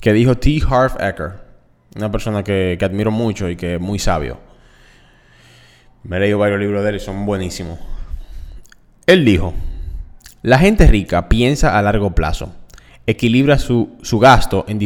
Que 0.00 0.12
dijo 0.12 0.36
T. 0.36 0.60
Harv 0.68 0.96
Ecker. 1.00 1.32
una 1.96 2.10
persona 2.10 2.42
que, 2.42 2.76
que 2.78 2.84
admiro 2.84 3.10
mucho 3.10 3.48
y 3.48 3.56
que 3.56 3.74
es 3.74 3.80
muy 3.80 3.98
sabio. 3.98 4.38
Me 6.02 6.16
he 6.16 6.20
leído 6.20 6.38
varios 6.38 6.60
libros 6.60 6.82
de 6.82 6.90
él 6.90 6.96
y 6.96 7.00
son 7.00 7.26
buenísimos. 7.26 7.78
Él 9.06 9.24
dijo, 9.24 9.54
la 10.42 10.58
gente 10.58 10.86
rica 10.86 11.28
piensa 11.28 11.78
a 11.78 11.82
largo 11.82 12.14
plazo, 12.14 12.54
equilibra 13.06 13.58
su, 13.58 13.98
su 14.02 14.18
gasto 14.18 14.64
en, 14.68 14.78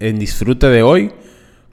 en 0.00 0.18
disfrute 0.18 0.68
de 0.68 0.82
hoy 0.82 1.12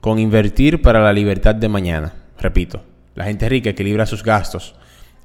con 0.00 0.20
invertir 0.20 0.82
para 0.82 1.00
la 1.00 1.12
libertad 1.12 1.56
de 1.56 1.68
mañana. 1.68 2.12
Repito, 2.38 2.84
la 3.16 3.24
gente 3.24 3.48
rica 3.48 3.70
equilibra 3.70 4.06
sus 4.06 4.22
gastos 4.22 4.76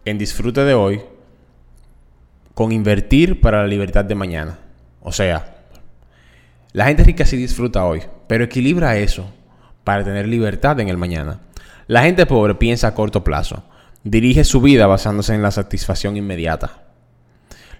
en 0.05 0.17
disfrute 0.17 0.61
de 0.61 0.73
hoy 0.73 1.01
con 2.55 2.71
invertir 2.71 3.41
para 3.41 3.61
la 3.61 3.67
libertad 3.67 4.05
de 4.05 4.15
mañana. 4.15 4.57
O 5.01 5.11
sea, 5.11 5.60
la 6.73 6.85
gente 6.85 7.03
rica 7.03 7.25
sí 7.25 7.35
disfruta 7.35 7.85
hoy, 7.85 8.01
pero 8.27 8.45
equilibra 8.45 8.97
eso 8.97 9.29
para 9.83 10.03
tener 10.03 10.27
libertad 10.27 10.79
en 10.79 10.87
el 10.87 10.97
mañana. 10.97 11.41
La 11.87 12.03
gente 12.03 12.25
pobre 12.25 12.55
piensa 12.55 12.87
a 12.87 12.93
corto 12.93 13.23
plazo, 13.23 13.63
dirige 14.03 14.45
su 14.45 14.61
vida 14.61 14.87
basándose 14.87 15.35
en 15.35 15.41
la 15.41 15.51
satisfacción 15.51 16.15
inmediata. 16.15 16.83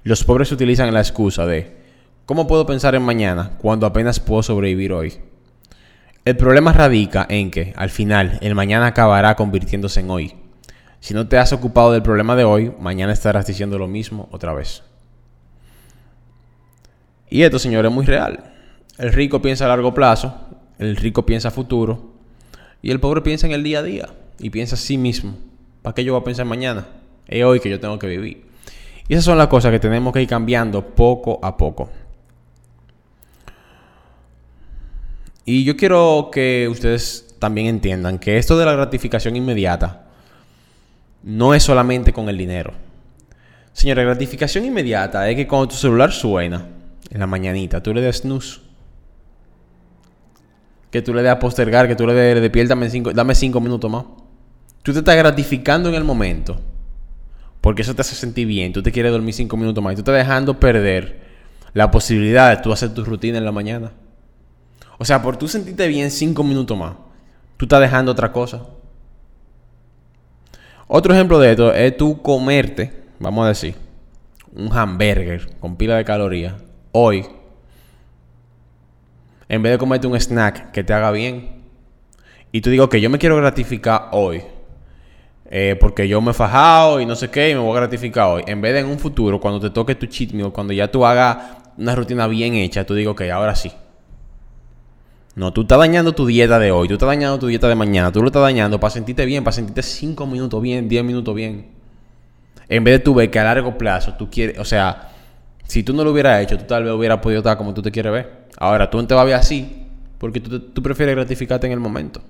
Los 0.04 0.26
pobres 0.26 0.52
utilizan 0.52 0.94
la 0.94 1.00
excusa 1.00 1.46
de 1.46 1.78
¿cómo 2.26 2.48
puedo 2.48 2.66
pensar 2.66 2.96
en 2.96 3.04
mañana 3.04 3.52
cuando 3.60 3.86
apenas 3.86 4.20
puedo 4.20 4.44
sobrevivir 4.44 4.92
hoy? 4.92 5.20
El 6.26 6.36
problema 6.36 6.74
radica 6.74 7.26
en 7.30 7.50
que, 7.50 7.74
al 7.78 7.90
final, 7.90 8.40
el 8.42 8.56
mañana 8.56 8.88
acabará 8.88 9.36
convirtiéndose 9.36 10.02
en 10.02 10.12
hoy. 10.12 10.36
Si 11.00 11.14
no 11.14 11.28
te 11.28 11.38
has 11.38 11.54
ocupado 11.54 11.94
del 11.94 12.04
problema 12.04 12.36
de 12.36 12.44
hoy, 12.44 12.74
mañana 12.80 13.14
estarás 13.14 13.48
diciendo 13.48 13.80
lo 13.80 13.88
mismo 13.88 14.28
otra 14.32 14.54
vez. 14.54 14.84
Y 17.30 17.42
esto, 17.42 17.58
señor, 17.58 17.86
es 17.86 17.92
muy 17.92 18.06
real. 18.06 18.51
El 19.02 19.14
rico 19.14 19.42
piensa 19.42 19.66
a 19.66 19.68
largo 19.68 19.96
plazo, 19.96 20.32
el 20.78 20.96
rico 20.96 21.26
piensa 21.26 21.48
a 21.48 21.52
futuro, 21.52 22.12
y 22.84 22.92
el 22.92 23.00
pobre 23.00 23.22
piensa 23.22 23.48
en 23.48 23.54
el 23.54 23.64
día 23.64 23.80
a 23.80 23.82
día 23.82 24.10
y 24.38 24.52
piensa 24.52 24.76
a 24.76 24.78
sí 24.78 24.96
mismo. 24.96 25.36
¿Para 25.82 25.96
qué 25.96 26.04
yo 26.04 26.14
voy 26.14 26.22
a 26.22 26.24
pensar 26.24 26.46
mañana? 26.46 26.86
Es 27.28 27.44
hoy 27.44 27.60
que 27.60 27.72
yo 27.72 27.80
tengo 27.80 27.98
que 27.98 28.06
vivir. 28.06 28.46
Y 29.08 29.14
esas 29.14 29.26
son 29.26 29.40
las 29.40 29.48
cosas 29.48 29.72
que 29.72 29.80
tenemos 29.80 30.14
que 30.14 30.22
ir 30.22 30.28
cambiando 30.28 30.86
poco 30.86 31.40
a 31.42 31.58
poco. 31.58 31.90
Y 35.46 35.64
yo 35.64 35.76
quiero 35.76 36.30
que 36.32 36.68
ustedes 36.70 37.38
también 37.40 37.66
entiendan 37.66 38.20
que 38.20 38.38
esto 38.38 38.56
de 38.56 38.66
la 38.66 38.74
gratificación 38.74 39.36
inmediata 39.36 40.10
no 41.24 41.56
es 41.56 41.64
solamente 41.64 42.14
con 42.14 42.30
el 42.30 42.38
dinero. 42.38 42.74
Señora, 43.74 44.04
gratificación 44.04 44.64
inmediata 44.64 45.28
es 45.28 45.36
que 45.36 45.48
cuando 45.48 45.70
tu 45.70 45.76
celular 45.76 46.12
suena 46.12 46.68
en 47.10 47.20
la 47.20 47.26
mañanita, 47.26 47.82
tú 47.82 47.96
le 47.96 48.02
des 48.02 48.18
snooze. 48.18 48.70
Que 50.92 51.02
tú 51.02 51.14
le 51.14 51.24
des 51.24 51.32
a 51.32 51.40
postergar, 51.40 51.88
que 51.88 51.96
tú 51.96 52.06
le 52.06 52.14
des 52.14 52.42
de 52.42 52.50
piel, 52.50 52.68
dame 52.68 52.90
cinco, 52.90 53.14
dame 53.14 53.34
cinco 53.34 53.60
minutos 53.60 53.90
más. 53.90 54.06
Tú 54.84 54.94
te 54.94 55.00
estás 55.00 55.16
gratificando 55.16 55.90
en 55.90 55.96
el 55.96 56.04
momento. 56.04 56.60
Porque 57.62 57.82
eso 57.82 57.96
te 57.96 58.02
hace 58.02 58.16
sentir 58.16 58.48
bien. 58.48 58.74
Tú 58.74 58.84
te 58.84 58.92
quieres 58.92 59.12
dormir 59.12 59.34
cinco 59.34 59.58
minutos 59.58 59.84
más. 59.84 59.94
Y 59.94 59.96
tú 59.96 60.02
estás 60.02 60.16
dejando 60.16 60.60
perder 60.60 61.22
la 61.74 61.92
posibilidad 61.92 62.56
de 62.56 62.62
tú 62.62 62.72
hacer 62.72 62.94
tu 62.94 63.04
rutina 63.06 63.38
en 63.38 63.46
la 63.46 63.52
mañana. 63.52 63.92
O 65.02 65.06
sea, 65.06 65.22
por 65.22 65.38
tú 65.38 65.48
sentirte 65.48 65.88
bien 65.88 66.12
cinco 66.12 66.44
minutos 66.44 66.78
más, 66.78 66.94
tú 67.58 67.66
estás 67.66 67.82
dejando 67.82 68.12
otra 68.12 68.32
cosa. 68.32 68.62
Otro 70.88 71.14
ejemplo 71.14 71.40
de 71.40 71.52
esto 71.52 71.74
es 71.74 71.98
tú 71.98 72.22
comerte, 72.22 73.06
vamos 73.18 73.46
a 73.46 73.50
decir, 73.50 73.76
un 74.54 74.72
hamburger 74.72 75.58
con 75.60 75.76
pila 75.76 75.96
de 75.96 76.06
calorías 76.06 76.54
hoy, 76.92 77.26
en 79.52 79.62
vez 79.62 79.74
de 79.74 79.78
comerte 79.78 80.08
un 80.08 80.18
snack 80.18 80.72
que 80.72 80.82
te 80.82 80.94
haga 80.94 81.12
bien. 81.12 81.62
Y 82.54 82.62
tú 82.62 82.70
digo 82.70 82.88
que 82.88 83.02
yo 83.02 83.10
me 83.10 83.18
quiero 83.18 83.36
gratificar 83.36 84.08
hoy. 84.14 84.44
Eh, 85.50 85.76
porque 85.78 86.08
yo 86.08 86.22
me 86.22 86.32
he 86.32 86.34
fajado 86.34 87.02
y 87.02 87.06
no 87.06 87.18
sé 87.18 87.30
qué, 87.30 87.50
y 87.50 87.54
me 87.54 87.60
voy 87.60 87.76
a 87.76 87.82
gratificar 87.82 88.28
hoy. 88.28 88.44
En 88.48 88.62
vez 88.62 88.74
de 88.74 88.80
en 88.80 88.86
un 88.86 88.98
futuro, 88.98 89.42
cuando 89.42 89.60
te 89.60 89.70
toque 89.70 89.96
tu 89.96 90.06
cheat 90.06 90.32
meal, 90.32 90.54
cuando 90.54 90.72
ya 90.72 90.90
tú 90.90 91.06
hagas 91.06 91.38
una 91.78 91.94
rutina 91.94 92.28
bien 92.28 92.54
hecha, 92.54 92.86
tú 92.86 92.96
digo 92.96 93.14
que 93.14 93.30
ahora 93.30 93.54
sí. 93.54 93.74
No, 95.36 95.52
tú 95.52 95.64
estás 95.64 95.80
dañando 95.80 96.16
tu 96.16 96.26
dieta 96.26 96.58
de 96.58 96.72
hoy, 96.72 96.88
tú 96.88 96.94
estás 96.94 97.08
dañando 97.08 97.38
tu 97.38 97.48
dieta 97.48 97.68
de 97.68 97.76
mañana, 97.76 98.10
tú 98.10 98.22
lo 98.22 98.28
estás 98.28 98.44
dañando 98.44 98.80
para 98.80 98.92
sentirte 98.92 99.26
bien, 99.26 99.44
para 99.44 99.52
sentirte 99.52 99.84
5 99.84 100.26
minutos 100.28 100.62
bien, 100.62 100.88
10 100.88 101.04
minutos 101.04 101.36
bien. 101.36 101.72
En 102.70 102.86
vez 102.86 102.94
de 102.94 103.00
tú 103.00 103.14
ver 103.16 103.30
que 103.30 103.38
a 103.38 103.44
largo 103.44 103.78
plazo 103.78 104.14
tú 104.14 104.30
quieres, 104.30 104.58
o 104.60 104.64
sea, 104.64 105.10
si 105.66 105.84
tú 105.84 105.92
no 105.92 106.06
lo 106.06 106.12
hubieras 106.12 106.42
hecho, 106.42 106.58
tú 106.58 106.64
tal 106.64 106.86
vez 106.86 106.94
hubieras 106.94 107.20
podido 107.20 107.40
estar 107.40 107.58
como 107.58 107.74
tú 107.74 107.82
te 107.82 107.92
quieres 107.92 108.14
ver. 108.14 108.41
Ahora, 108.62 108.92
tú 108.92 108.98
no 108.98 109.08
te 109.08 109.16
vas 109.16 109.24
a 109.24 109.26
ver 109.26 109.34
así, 109.34 109.88
porque 110.20 110.40
tú, 110.40 110.60
tú 110.60 110.84
prefieres 110.84 111.16
gratificarte 111.16 111.66
en 111.66 111.74
el 111.74 111.80
momento. 111.80 112.22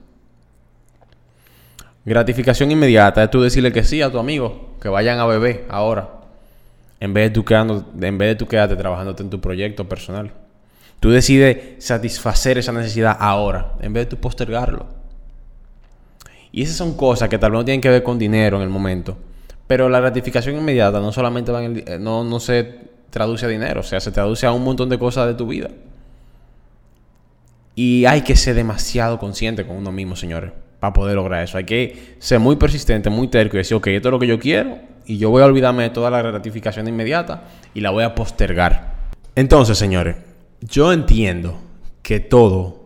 Gratificación 2.05 2.71
inmediata 2.71 3.21
es 3.21 3.29
tú 3.29 3.41
decirle 3.41 3.73
que 3.73 3.83
sí 3.83 4.01
a 4.01 4.09
tu 4.09 4.17
amigo, 4.17 4.77
que 4.81 4.87
vayan 4.87 5.19
a 5.19 5.25
beber 5.25 5.65
ahora, 5.67 6.09
en 7.01 7.13
vez 7.13 7.25
de 7.25 7.29
tú, 7.31 7.43
quedando, 7.43 7.85
en 8.01 8.17
vez 8.17 8.29
de 8.29 8.35
tú 8.35 8.47
quedarte 8.47 8.77
trabajándote 8.77 9.23
en 9.23 9.29
tu 9.29 9.41
proyecto 9.41 9.89
personal. 9.89 10.31
Tú 11.01 11.09
decides 11.09 11.83
satisfacer 11.83 12.57
esa 12.57 12.71
necesidad 12.71 13.17
ahora, 13.19 13.73
en 13.81 13.91
vez 13.91 14.05
de 14.05 14.11
tú 14.11 14.21
postergarlo. 14.21 14.85
Y 16.53 16.61
esas 16.61 16.77
son 16.77 16.95
cosas 16.95 17.27
que 17.27 17.39
tal 17.39 17.51
vez 17.51 17.59
no 17.59 17.65
tienen 17.65 17.81
que 17.81 17.89
ver 17.89 18.03
con 18.03 18.17
dinero 18.17 18.55
en 18.55 18.63
el 18.63 18.69
momento. 18.69 19.17
Pero 19.67 19.89
la 19.89 19.99
gratificación 19.99 20.55
inmediata 20.55 21.01
no 21.01 21.11
solamente 21.11 21.51
va 21.51 21.61
en 21.61 21.83
eh, 21.85 21.99
no, 21.99 22.23
no 22.23 22.39
se 22.39 22.89
traduce 23.09 23.45
a 23.45 23.49
dinero, 23.49 23.81
o 23.81 23.83
sea, 23.83 23.99
se 23.99 24.13
traduce 24.13 24.47
a 24.47 24.53
un 24.53 24.63
montón 24.63 24.87
de 24.87 24.97
cosas 24.97 25.27
de 25.27 25.33
tu 25.33 25.45
vida. 25.45 25.69
Y 27.83 28.05
hay 28.05 28.21
que 28.21 28.35
ser 28.35 28.53
demasiado 28.53 29.17
consciente 29.17 29.65
con 29.65 29.75
uno 29.75 29.91
mismo, 29.91 30.15
señores, 30.15 30.51
para 30.79 30.93
poder 30.93 31.15
lograr 31.15 31.43
eso. 31.43 31.57
Hay 31.57 31.63
que 31.63 32.15
ser 32.19 32.39
muy 32.39 32.55
persistente, 32.55 33.09
muy 33.09 33.27
terco 33.27 33.55
y 33.55 33.57
decir, 33.57 33.75
ok, 33.75 33.87
esto 33.87 34.09
es 34.09 34.11
lo 34.11 34.19
que 34.19 34.27
yo 34.27 34.37
quiero 34.37 34.77
y 35.07 35.17
yo 35.17 35.31
voy 35.31 35.41
a 35.41 35.47
olvidarme 35.47 35.81
de 35.81 35.89
toda 35.89 36.11
la 36.11 36.21
gratificación 36.21 36.87
inmediata 36.87 37.45
y 37.73 37.81
la 37.81 37.89
voy 37.89 38.03
a 38.03 38.13
postergar. 38.13 38.97
Entonces, 39.33 39.79
señores, 39.79 40.15
yo 40.61 40.93
entiendo 40.93 41.59
que 42.03 42.19
todo 42.19 42.83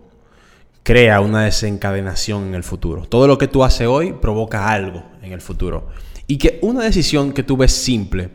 crea 0.83 1.19
una 1.19 1.43
desencadenación 1.43 2.47
en 2.47 2.55
el 2.55 2.63
futuro. 2.63 3.05
Todo 3.05 3.27
lo 3.27 3.37
que 3.37 3.49
tú 3.49 3.65
haces 3.65 3.87
hoy 3.87 4.13
provoca 4.13 4.69
algo 4.69 5.03
en 5.21 5.33
el 5.33 5.41
futuro. 5.41 5.89
Y 6.25 6.37
que 6.37 6.57
una 6.61 6.85
decisión 6.85 7.33
que 7.33 7.43
tú 7.43 7.57
ves 7.57 7.73
simple 7.73 8.29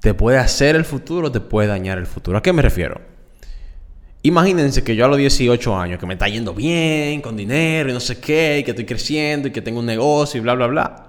te 0.00 0.14
puede 0.14 0.38
hacer 0.38 0.74
el 0.74 0.86
futuro, 0.86 1.30
te 1.30 1.40
puede 1.40 1.68
dañar 1.68 1.98
el 1.98 2.06
futuro. 2.06 2.38
¿A 2.38 2.42
qué 2.42 2.54
me 2.54 2.62
refiero? 2.62 3.11
Imagínense 4.24 4.84
que 4.84 4.94
yo 4.94 5.04
a 5.04 5.08
los 5.08 5.18
18 5.18 5.76
años, 5.76 5.98
que 5.98 6.06
me 6.06 6.14
está 6.14 6.28
yendo 6.28 6.54
bien, 6.54 7.20
con 7.20 7.36
dinero 7.36 7.90
y 7.90 7.92
no 7.92 7.98
sé 7.98 8.20
qué, 8.20 8.58
y 8.60 8.64
que 8.64 8.70
estoy 8.70 8.86
creciendo 8.86 9.48
y 9.48 9.50
que 9.50 9.60
tengo 9.60 9.80
un 9.80 9.86
negocio 9.86 10.38
y 10.38 10.42
bla, 10.42 10.54
bla, 10.54 10.68
bla. 10.68 11.06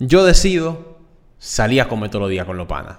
Yo 0.00 0.24
decido 0.24 0.98
salir 1.38 1.80
a 1.80 1.88
comer 1.88 2.10
todos 2.10 2.22
los 2.22 2.30
días 2.30 2.44
con 2.44 2.56
los 2.56 2.66
panas. 2.66 2.96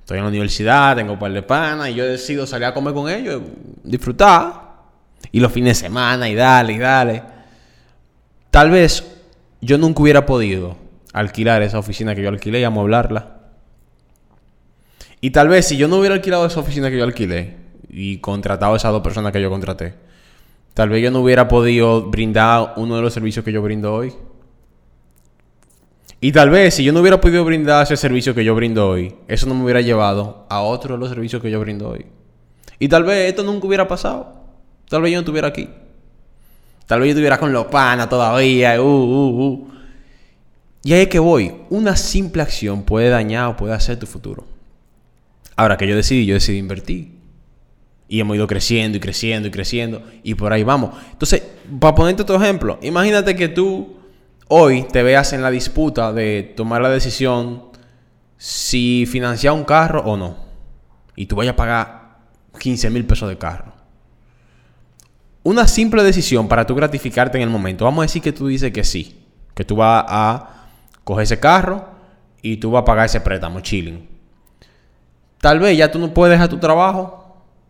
Estoy 0.00 0.18
en 0.18 0.24
la 0.24 0.28
universidad, 0.28 0.96
tengo 0.96 1.12
un 1.12 1.18
par 1.18 1.32
de 1.32 1.42
panas 1.42 1.88
y 1.88 1.94
yo 1.94 2.04
decido 2.04 2.46
salir 2.46 2.66
a 2.66 2.74
comer 2.74 2.92
con 2.94 3.08
ellos, 3.08 3.42
disfrutar. 3.84 4.64
Y 5.30 5.40
los 5.40 5.52
fines 5.52 5.78
de 5.78 5.86
semana 5.86 6.28
y 6.28 6.34
dale 6.34 6.72
y 6.72 6.78
dale. 6.78 7.22
Tal 8.50 8.70
vez 8.70 9.04
yo 9.60 9.78
nunca 9.78 10.02
hubiera 10.02 10.26
podido 10.26 10.76
alquilar 11.12 11.62
esa 11.62 11.78
oficina 11.78 12.14
que 12.14 12.22
yo 12.22 12.28
alquilé 12.28 12.60
y 12.60 12.64
amueblarla. 12.64 13.38
Y 15.20 15.30
tal 15.30 15.48
vez 15.48 15.68
si 15.68 15.76
yo 15.76 15.88
no 15.88 15.96
hubiera 15.96 16.16
alquilado 16.16 16.44
esa 16.44 16.60
oficina 16.60 16.90
que 16.90 16.98
yo 16.98 17.04
alquilé 17.04 17.63
y 17.94 18.18
contratado 18.18 18.74
a 18.74 18.76
esas 18.76 18.92
dos 18.92 19.02
personas 19.02 19.32
que 19.32 19.40
yo 19.40 19.48
contraté, 19.50 19.94
tal 20.74 20.88
vez 20.88 21.02
yo 21.02 21.10
no 21.10 21.20
hubiera 21.20 21.46
podido 21.46 22.10
brindar 22.10 22.74
uno 22.76 22.96
de 22.96 23.02
los 23.02 23.14
servicios 23.14 23.44
que 23.44 23.52
yo 23.52 23.62
brindo 23.62 23.94
hoy. 23.94 24.12
Y 26.20 26.32
tal 26.32 26.50
vez 26.50 26.74
si 26.74 26.82
yo 26.82 26.92
no 26.92 27.00
hubiera 27.00 27.20
podido 27.20 27.44
brindar 27.44 27.84
ese 27.84 27.96
servicio 27.96 28.34
que 28.34 28.44
yo 28.44 28.54
brindo 28.54 28.88
hoy, 28.88 29.14
eso 29.28 29.46
no 29.46 29.54
me 29.54 29.62
hubiera 29.62 29.80
llevado 29.80 30.46
a 30.48 30.62
otro 30.62 30.94
de 30.94 31.00
los 31.00 31.10
servicios 31.10 31.40
que 31.40 31.50
yo 31.50 31.60
brindo 31.60 31.88
hoy. 31.88 32.06
Y 32.78 32.88
tal 32.88 33.04
vez 33.04 33.28
esto 33.28 33.42
nunca 33.42 33.66
hubiera 33.66 33.86
pasado. 33.86 34.34
Tal 34.88 35.02
vez 35.02 35.12
yo 35.12 35.18
no 35.18 35.20
estuviera 35.20 35.48
aquí. 35.48 35.68
Tal 36.86 37.00
vez 37.00 37.08
yo 37.08 37.10
estuviera 37.12 37.38
con 37.38 37.52
los 37.52 37.66
panas 37.66 38.08
todavía. 38.08 38.80
Uh, 38.80 38.86
uh, 38.86 39.44
uh. 39.44 39.68
Y 40.82 40.92
ahí 40.92 41.02
es 41.02 41.08
que 41.08 41.18
voy. 41.18 41.54
Una 41.70 41.96
simple 41.96 42.42
acción 42.42 42.82
puede 42.82 43.08
dañar 43.08 43.48
o 43.48 43.56
puede 43.56 43.74
hacer 43.74 43.98
tu 43.98 44.06
futuro. 44.06 44.44
Ahora 45.56 45.76
que 45.76 45.86
yo 45.86 45.94
decidí, 45.94 46.26
yo 46.26 46.34
decidí 46.34 46.58
invertir. 46.58 47.13
Y 48.08 48.20
hemos 48.20 48.36
ido 48.36 48.46
creciendo 48.46 48.98
y 48.98 49.00
creciendo 49.00 49.48
y 49.48 49.50
creciendo. 49.50 50.02
Y 50.22 50.34
por 50.34 50.52
ahí 50.52 50.62
vamos. 50.62 50.94
Entonces, 51.10 51.42
para 51.80 51.94
ponerte 51.94 52.22
otro 52.22 52.36
ejemplo, 52.36 52.78
imagínate 52.82 53.34
que 53.34 53.48
tú 53.48 53.96
hoy 54.48 54.84
te 54.84 55.02
veas 55.02 55.32
en 55.32 55.42
la 55.42 55.50
disputa 55.50 56.12
de 56.12 56.52
tomar 56.56 56.82
la 56.82 56.90
decisión 56.90 57.64
si 58.36 59.06
financiar 59.06 59.54
un 59.54 59.64
carro 59.64 60.02
o 60.04 60.16
no. 60.16 60.36
Y 61.16 61.26
tú 61.26 61.36
vayas 61.36 61.54
a 61.54 61.56
pagar 61.56 62.18
15 62.58 62.90
mil 62.90 63.06
pesos 63.06 63.28
de 63.28 63.38
carro. 63.38 63.72
Una 65.42 65.66
simple 65.68 66.02
decisión 66.02 66.48
para 66.48 66.66
tú 66.66 66.74
gratificarte 66.74 67.38
en 67.38 67.44
el 67.44 67.50
momento. 67.50 67.84
Vamos 67.84 68.02
a 68.02 68.06
decir 68.06 68.22
que 68.22 68.32
tú 68.32 68.48
dices 68.48 68.72
que 68.72 68.84
sí. 68.84 69.20
Que 69.54 69.64
tú 69.64 69.76
vas 69.76 70.04
a 70.08 70.68
coger 71.04 71.24
ese 71.24 71.38
carro 71.38 71.86
y 72.42 72.56
tú 72.56 72.70
vas 72.70 72.82
a 72.82 72.84
pagar 72.84 73.06
ese 73.06 73.20
préstamo, 73.20 73.60
chilling. 73.60 74.08
Tal 75.38 75.60
vez 75.60 75.76
ya 75.76 75.90
tú 75.90 75.98
no 75.98 76.12
puedes 76.12 76.32
dejar 76.32 76.48
tu 76.48 76.58
trabajo 76.58 77.23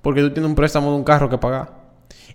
porque 0.05 0.21
tú 0.21 0.31
tienes 0.31 0.49
un 0.49 0.55
préstamo 0.55 0.91
de 0.91 0.97
un 0.99 1.05
carro 1.05 1.29
que 1.29 1.39
pagar. 1.39 1.73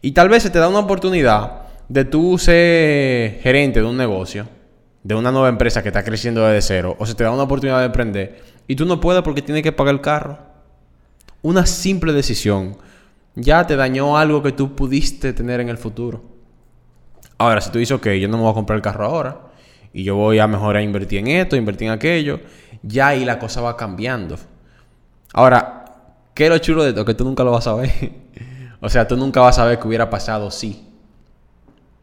Y 0.02 0.12
tal 0.12 0.28
vez 0.28 0.44
se 0.44 0.50
te 0.50 0.60
da 0.60 0.68
una 0.68 0.80
oportunidad 0.80 1.62
de 1.88 2.04
tú 2.04 2.38
ser 2.38 3.40
gerente 3.42 3.80
de 3.80 3.86
un 3.86 3.96
negocio, 3.96 4.48
de 5.04 5.16
una 5.16 5.32
nueva 5.32 5.48
empresa 5.48 5.82
que 5.82 5.90
está 5.90 6.04
creciendo 6.04 6.46
desde 6.46 6.62
cero, 6.62 6.96
o 7.00 7.06
se 7.06 7.16
te 7.16 7.24
da 7.24 7.32
una 7.32 7.44
oportunidad 7.44 7.80
de 7.80 7.86
emprender 7.86 8.44
y 8.68 8.76
tú 8.76 8.86
no 8.86 9.00
puedes 9.00 9.22
porque 9.24 9.42
tienes 9.42 9.64
que 9.64 9.72
pagar 9.72 9.96
el 9.96 10.02
carro. 10.02 10.38
Una 11.42 11.66
simple 11.66 12.12
decisión 12.12 12.78
ya 13.36 13.66
te 13.66 13.76
dañó 13.76 14.18
algo 14.18 14.44
que 14.44 14.52
tú 14.52 14.76
pudiste 14.76 15.32
tener 15.32 15.60
en 15.62 15.70
el 15.70 15.78
futuro. 15.78 16.24
Ahora, 17.38 17.62
si 17.62 17.72
tú 17.72 17.80
dices, 17.80 17.96
ok, 17.96 18.08
yo 18.10 18.28
no 18.28 18.38
me 18.38 18.44
voy 18.44 18.52
a 18.52 18.56
comprar 18.56 18.76
el 18.78 18.84
carro 18.84 19.06
ahora 19.06 19.40
y 19.94 20.04
yo 20.04 20.16
voy 20.16 20.40
a 20.40 20.48
mejor 20.48 20.76
a 20.76 20.82
invertir 20.82 21.20
en 21.20 21.28
esto, 21.28 21.56
invertir 21.56 21.88
en 21.88 21.94
aquello, 21.94 22.42
ya 22.84 23.08
ahí 23.08 23.26
la 23.26 23.40
cosa 23.40 23.62
va 23.62 23.78
cambiando. 23.78 24.38
Ahora, 25.34 25.79
¿qué 26.40 26.48
lo 26.48 26.58
chulo 26.58 26.84
de 26.84 26.90
esto? 26.92 27.04
Que 27.04 27.14
tú 27.14 27.26
nunca 27.26 27.44
lo 27.44 27.52
vas 27.52 27.68
a 27.68 27.74
ver. 27.74 27.92
o 28.80 28.88
sea, 28.88 29.06
tú 29.06 29.18
nunca 29.18 29.42
vas 29.42 29.60
a 29.60 29.66
ver 29.66 29.78
qué 29.78 29.86
hubiera 29.86 30.10
pasado 30.10 30.50
si. 30.50 30.86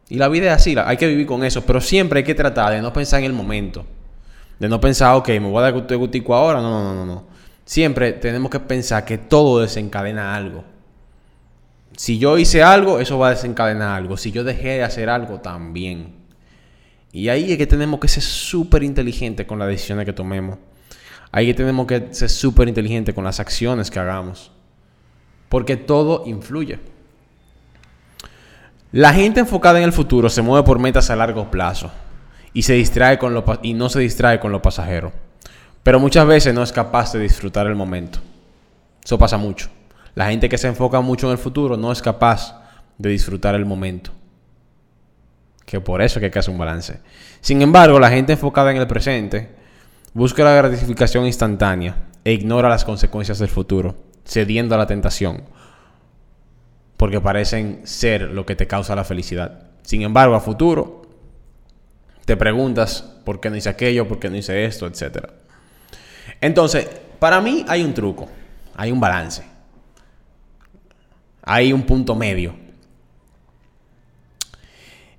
Y 0.09 0.17
la 0.17 0.29
vida 0.29 0.45
es 0.47 0.53
así, 0.53 0.75
hay 0.77 0.95
que 0.95 1.07
vivir 1.07 1.25
con 1.25 1.43
eso, 1.43 1.65
pero 1.65 1.81
siempre 1.81 2.19
hay 2.19 2.23
que 2.23 2.35
tratar 2.35 2.71
de 2.71 2.81
no 2.81 2.93
pensar 2.93 3.19
en 3.19 3.25
el 3.25 3.33
momento. 3.33 3.83
De 4.59 4.69
no 4.69 4.79
pensar, 4.79 5.15
ok, 5.15 5.27
me 5.29 5.49
voy 5.49 5.57
a 5.57 5.71
dar 5.71 5.97
gutico 5.97 6.35
ahora. 6.35 6.61
No, 6.61 6.83
no, 6.83 6.93
no, 6.93 7.05
no. 7.05 7.27
Siempre 7.65 8.13
tenemos 8.13 8.51
que 8.51 8.59
pensar 8.59 9.03
que 9.05 9.17
todo 9.17 9.59
desencadena 9.59 10.35
algo. 10.35 10.63
Si 11.97 12.19
yo 12.19 12.37
hice 12.37 12.61
algo, 12.61 12.99
eso 12.99 13.17
va 13.17 13.29
a 13.29 13.31
desencadenar 13.31 13.97
algo. 13.97 14.17
Si 14.17 14.31
yo 14.31 14.43
dejé 14.43 14.75
de 14.75 14.83
hacer 14.83 15.09
algo, 15.09 15.41
también. 15.41 16.13
Y 17.11 17.29
ahí 17.29 17.51
es 17.51 17.57
que 17.57 17.65
tenemos 17.65 17.99
que 17.99 18.07
ser 18.07 18.21
súper 18.21 18.83
inteligentes 18.83 19.47
con 19.47 19.57
las 19.57 19.67
decisiones 19.67 20.05
que 20.05 20.13
tomemos. 20.13 20.59
Ahí 21.31 21.49
es 21.49 21.55
que 21.55 21.57
tenemos 21.57 21.87
que 21.87 22.07
ser 22.11 22.29
súper 22.29 22.67
inteligentes 22.67 23.13
con 23.13 23.23
las 23.23 23.39
acciones 23.39 23.91
que 23.91 23.99
hagamos. 23.99 24.51
Porque 25.49 25.77
todo 25.77 26.23
influye. 26.25 26.79
La 28.91 29.13
gente 29.13 29.41
enfocada 29.41 29.79
en 29.79 29.83
el 29.83 29.93
futuro 29.93 30.29
se 30.29 30.41
mueve 30.41 30.65
por 30.65 30.79
metas 30.79 31.09
a 31.09 31.15
largo 31.15 31.51
plazo 31.51 31.91
y, 32.53 32.63
se 32.63 32.73
distrae 32.73 33.17
con 33.17 33.33
lo, 33.33 33.43
y 33.61 33.73
no 33.73 33.89
se 33.89 33.99
distrae 33.99 34.39
con 34.39 34.51
lo 34.51 34.61
pasajero. 34.61 35.11
Pero 35.83 35.99
muchas 35.99 36.25
veces 36.25 36.53
no 36.53 36.63
es 36.63 36.71
capaz 36.71 37.13
de 37.13 37.19
disfrutar 37.19 37.67
el 37.67 37.75
momento. 37.75 38.19
Eso 39.03 39.17
pasa 39.17 39.37
mucho. 39.37 39.69
La 40.15 40.29
gente 40.29 40.49
que 40.49 40.57
se 40.57 40.67
enfoca 40.67 40.99
mucho 41.01 41.27
en 41.27 41.33
el 41.33 41.37
futuro 41.37 41.77
no 41.77 41.91
es 41.91 42.01
capaz 42.01 42.59
de 42.97 43.09
disfrutar 43.09 43.55
el 43.55 43.65
momento. 43.65 44.11
Que 45.65 45.79
por 45.79 46.01
eso 46.01 46.19
hay 46.19 46.31
que 46.31 46.39
hacer 46.39 46.51
un 46.51 46.57
balance. 46.57 46.99
Sin 47.41 47.61
embargo, 47.61 47.99
la 47.99 48.09
gente 48.09 48.33
enfocada 48.33 48.71
en 48.71 48.77
el 48.77 48.87
presente 48.87 49.55
busca 50.17 50.43
la 50.43 50.55
gratificación 50.55 51.27
instantánea 51.27 51.95
e 52.23 52.33
ignora 52.33 52.69
las 52.69 52.83
consecuencias 52.83 53.37
del 53.37 53.49
futuro, 53.49 53.95
cediendo 54.25 54.73
a 54.73 54.79
la 54.79 54.87
tentación 54.87 55.43
porque 56.97 57.21
parecen 57.21 57.81
ser 57.83 58.21
lo 58.23 58.43
que 58.43 58.55
te 58.55 58.65
causa 58.65 58.95
la 58.95 59.03
felicidad. 59.03 59.67
Sin 59.83 60.01
embargo, 60.01 60.33
a 60.33 60.39
futuro 60.39 61.03
te 62.25 62.35
preguntas 62.35 63.03
por 63.25 63.39
qué 63.39 63.51
no 63.51 63.57
hice 63.57 63.69
aquello, 63.69 64.07
por 64.07 64.17
qué 64.17 64.31
no 64.31 64.37
hice 64.37 64.65
esto, 64.65 64.87
etc. 64.87 65.27
Entonces, 66.41 66.89
para 67.19 67.39
mí 67.39 67.63
hay 67.67 67.83
un 67.83 67.93
truco, 67.93 68.27
hay 68.75 68.91
un 68.91 68.99
balance, 68.99 69.43
hay 71.43 71.71
un 71.71 71.83
punto 71.83 72.15
medio. 72.15 72.55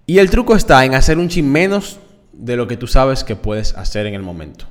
Y 0.07 0.19
el 0.19 0.28
truco 0.28 0.57
está 0.57 0.85
en 0.85 0.97
hacer 0.97 1.19
un 1.19 1.28
chin 1.28 1.49
menos 1.49 2.00
de 2.33 2.57
lo 2.57 2.67
que 2.67 2.76
tú 2.76 2.88
sabes 2.88 3.23
que 3.23 3.37
puedes 3.37 3.76
hacer 3.76 4.05
en 4.07 4.14
el 4.14 4.23
momento. 4.23 4.67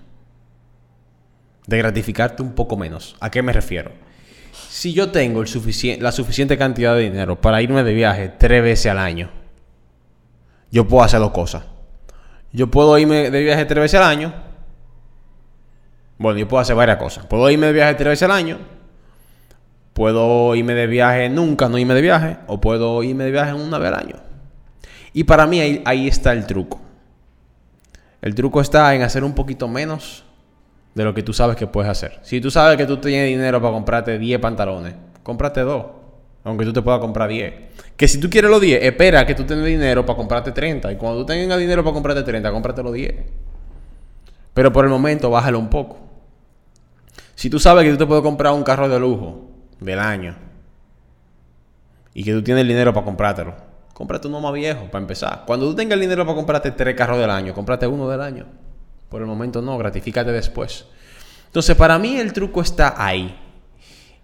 De 1.68 1.78
gratificarte 1.78 2.42
un 2.42 2.54
poco 2.54 2.76
menos. 2.78 3.16
¿A 3.20 3.30
qué 3.30 3.44
me 3.44 3.54
refiero? 3.54 3.92
si 4.70 4.94
yo 4.94 5.10
tengo 5.10 5.44
la 6.00 6.12
suficiente 6.12 6.56
cantidad 6.56 6.96
de 6.96 7.04
dinero 7.10 7.42
para 7.42 7.64
irme 7.64 7.84
de 7.84 7.94
viaje 7.94 8.32
tres 8.38 8.62
veces 8.62 8.92
al 8.92 9.00
año, 9.00 9.30
yo 10.72 10.88
puedo 10.88 11.04
hacer 11.04 11.20
dos 11.20 11.32
cosas. 11.32 11.64
Yo 12.52 12.70
puedo 12.70 12.98
irme 12.98 13.32
de 13.32 13.44
viaje 13.44 13.66
tres 13.66 13.82
veces 13.82 14.00
al 14.00 14.08
año. 14.08 14.34
Bueno, 16.20 16.38
yo 16.40 16.48
puedo 16.48 16.62
hacer 16.62 16.76
varias 16.76 16.98
cosas. 16.98 17.26
Puedo 17.26 17.50
irme 17.50 17.68
de 17.68 17.74
viaje 17.74 17.96
tres 17.96 18.10
veces 18.10 18.24
al 18.24 18.32
año. 18.32 18.60
Puedo 19.94 20.54
irme 20.56 20.74
de 20.76 20.86
viaje 20.88 21.30
nunca, 21.30 21.70
no 21.70 21.78
irme 21.78 21.94
de 21.94 22.02
viaje. 22.02 22.38
O 22.48 22.62
puedo 22.62 23.02
irme 23.02 23.24
de 23.24 23.32
viaje 23.32 23.54
una 23.54 23.78
vez 23.78 23.88
al 23.88 24.00
año. 24.00 24.16
Y 25.14 25.24
para 25.24 25.48
mí 25.48 25.82
ahí 25.86 26.08
está 26.08 26.34
el 26.34 26.46
truco. 26.46 26.82
El 28.22 28.36
truco 28.36 28.62
está 28.62 28.94
en 28.94 29.02
hacer 29.02 29.24
un 29.24 29.34
poquito 29.34 29.68
menos 29.68 30.24
de 30.98 31.04
lo 31.04 31.14
que 31.14 31.22
tú 31.22 31.32
sabes 31.32 31.56
que 31.56 31.68
puedes 31.68 31.92
hacer. 31.92 32.18
Si 32.24 32.42
tú 32.42 32.50
sabes 32.50 32.76
que 32.76 32.88
tú 32.88 32.98
tienes 32.98 33.30
dinero 33.30 33.62
para 33.62 33.72
comprarte 33.72 34.18
10 34.18 34.40
pantalones, 34.40 34.96
cómprate 35.22 35.62
dos. 35.62 35.86
Aunque 36.44 36.66
tú 36.66 36.74
te 36.74 36.82
puedas 36.82 37.00
comprar 37.00 37.30
10. 37.30 37.54
Que 37.96 38.08
si 38.08 38.20
tú 38.20 38.32
quieres 38.32 38.50
los 38.50 38.60
10, 38.60 38.82
espera 38.82 39.24
que 39.28 39.36
tú 39.36 39.44
tengas 39.44 39.68
dinero 39.68 40.04
para 40.08 40.18
comprarte 40.18 40.52
30. 40.52 40.92
Y 40.92 40.96
cuando 40.96 41.20
tú 41.20 41.28
tengas 41.28 41.60
dinero 41.60 41.84
para 41.84 41.94
comprarte 41.94 42.24
30, 42.24 42.52
cómprate 42.52 42.82
los 42.82 42.94
10. 42.94 43.14
Pero 44.56 44.74
por 44.74 44.86
el 44.86 44.90
momento, 44.90 45.30
bájalo 45.30 45.60
un 45.60 45.70
poco. 45.70 46.00
Si 47.36 47.48
tú 47.48 47.60
sabes 47.60 47.86
que 47.86 47.92
tú 47.92 47.98
te 47.98 48.08
puedes 48.08 48.24
comprar 48.24 48.54
un 48.54 48.64
carro 48.64 48.90
de 48.90 49.00
lujo 49.00 49.52
del 49.80 50.00
año 50.00 50.36
y 52.16 52.24
que 52.24 52.34
tú 52.34 52.42
tienes 52.42 52.64
el 52.64 52.70
dinero 52.70 52.92
para 52.92 53.06
comprártelo, 53.06 53.54
cómprate 53.94 54.28
uno 54.28 54.42
más 54.42 54.54
viejo 54.54 54.86
para 54.90 55.04
empezar. 55.04 55.44
Cuando 55.46 55.68
tú 55.70 55.76
tengas 55.76 55.94
el 55.94 56.02
dinero 56.02 56.26
para 56.26 56.36
comprarte 56.36 56.72
tres 56.72 56.96
carros 56.96 57.20
del 57.20 57.30
año, 57.30 57.54
cómprate 57.54 57.86
uno 57.86 58.10
del 58.10 58.22
año. 58.22 58.67
Por 59.10 59.22
el 59.22 59.28
momento 59.28 59.62
no, 59.62 59.78
gratifícate 59.78 60.32
después. 60.32 60.86
Entonces, 61.46 61.76
para 61.76 61.98
mí 61.98 62.18
el 62.18 62.34
truco 62.34 62.62
está 62.62 62.94
ahí. 62.98 63.36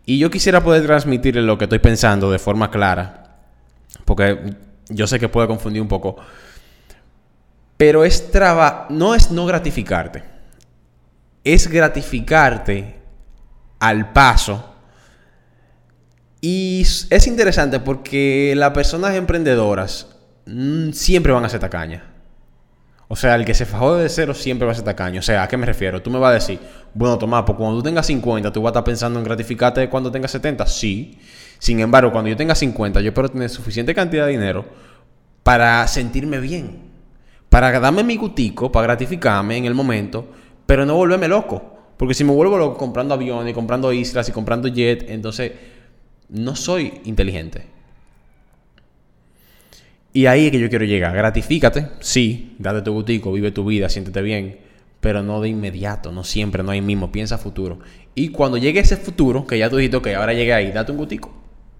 Y 0.06 0.20
yo 0.20 0.30
quisiera 0.30 0.64
poder 0.64 0.86
transmitirle 0.86 1.42
lo 1.42 1.58
que 1.58 1.66
estoy 1.66 1.80
pensando 1.80 2.30
de 2.30 2.40
forma 2.40 2.70
clara. 2.70 3.38
Porque 4.06 4.56
yo 4.90 5.08
sé 5.08 5.20
que 5.20 5.30
puede 5.30 5.48
confundir 5.48 5.82
un 5.82 5.88
poco. 5.88 6.18
Pero 7.78 8.04
es 8.04 8.32
traba 8.32 8.88
no 8.90 9.16
es 9.16 9.32
no 9.32 9.46
gratificarte. 9.46 10.24
Es 11.44 11.68
gratificarte 11.68 13.00
al 13.80 14.12
paso. 14.12 14.76
Y 16.42 16.82
es 16.82 17.28
interesante 17.28 17.80
porque 17.80 18.54
las 18.58 18.72
personas 18.72 19.16
emprendedoras 19.16 20.08
mm, 20.46 20.92
siempre 20.92 21.32
van 21.32 21.46
a 21.46 21.50
ser 21.50 21.62
tacañas. 21.62 22.13
O 23.14 23.16
sea, 23.16 23.36
el 23.36 23.46
que 23.46 23.54
se 23.54 23.68
fajó 23.68 23.96
de 23.96 24.10
cero 24.10 24.34
siempre 24.34 24.66
va 24.66 24.72
a 24.72 24.76
ser 24.76 24.86
tacaño. 24.86 25.20
O 25.20 25.22
sea, 25.22 25.44
¿a 25.44 25.48
qué 25.48 25.56
me 25.56 25.68
refiero? 25.68 26.02
Tú 26.02 26.10
me 26.10 26.18
vas 26.18 26.32
a 26.32 26.34
decir, 26.34 26.60
bueno, 26.96 27.20
Tomás, 27.20 27.44
pues 27.46 27.56
cuando 27.56 27.78
tú 27.78 27.84
tengas 27.84 28.08
50, 28.08 28.52
tú 28.52 28.60
vas 28.64 28.72
a 28.72 28.72
estar 28.72 28.84
pensando 28.84 29.20
en 29.20 29.26
gratificarte 29.26 29.88
cuando 29.88 30.12
tengas 30.12 30.32
70. 30.32 30.66
Sí. 30.66 31.20
Sin 31.60 31.80
embargo, 31.80 32.12
cuando 32.12 32.32
yo 32.32 32.36
tenga 32.36 32.56
50, 32.56 33.02
yo 33.02 33.10
espero 33.10 33.30
tener 33.30 33.52
suficiente 33.52 33.94
cantidad 33.94 34.26
de 34.26 34.32
dinero 34.32 34.66
para 35.44 35.88
sentirme 35.88 36.40
bien. 36.40 36.90
Para 37.50 37.80
darme 37.80 38.04
mi 38.04 38.16
gutico, 38.16 38.72
para 38.72 38.88
gratificarme 38.88 39.58
en 39.58 39.66
el 39.66 39.76
momento, 39.76 40.30
pero 40.66 40.84
no 40.84 40.96
volverme 40.96 41.28
loco. 41.28 41.62
Porque 41.98 42.16
si 42.16 42.24
me 42.24 42.34
vuelvo 42.34 42.58
loco 42.58 42.80
comprando 42.80 43.14
aviones, 43.14 43.54
comprando 43.54 43.94
islas 43.94 44.28
y 44.28 44.32
comprando 44.32 44.70
jet, 44.70 45.06
entonces 45.08 45.52
no 46.30 46.56
soy 46.56 47.00
inteligente. 47.06 47.73
Y 50.14 50.28
ahí 50.28 50.46
es 50.46 50.52
que 50.52 50.60
yo 50.60 50.70
quiero 50.70 50.86
llegar. 50.86 51.16
Gratifícate, 51.16 51.90
sí, 52.00 52.56
date 52.60 52.84
tu 52.84 52.94
gutico, 52.94 53.32
vive 53.32 53.52
tu 53.52 53.66
vida, 53.66 53.90
siéntete 53.90 54.22
bien, 54.22 54.60
pero 55.02 55.24
no 55.24 55.42
de 55.42 55.50
inmediato, 55.50 56.12
no 56.12 56.24
siempre, 56.24 56.62
no 56.62 56.72
ahí 56.72 56.82
mismo, 56.82 57.12
piensa 57.12 57.40
futuro. 57.40 57.80
Y 58.14 58.30
cuando 58.30 58.58
llegue 58.58 58.80
ese 58.80 58.96
futuro, 58.96 59.48
que 59.48 59.58
ya 59.58 59.72
tú 59.72 59.78
dijiste, 59.78 60.00
que 60.02 60.16
ahora 60.16 60.34
llegué 60.34 60.54
ahí, 60.54 60.72
date 60.72 60.92
un 60.92 61.00
gutico. 61.00 61.34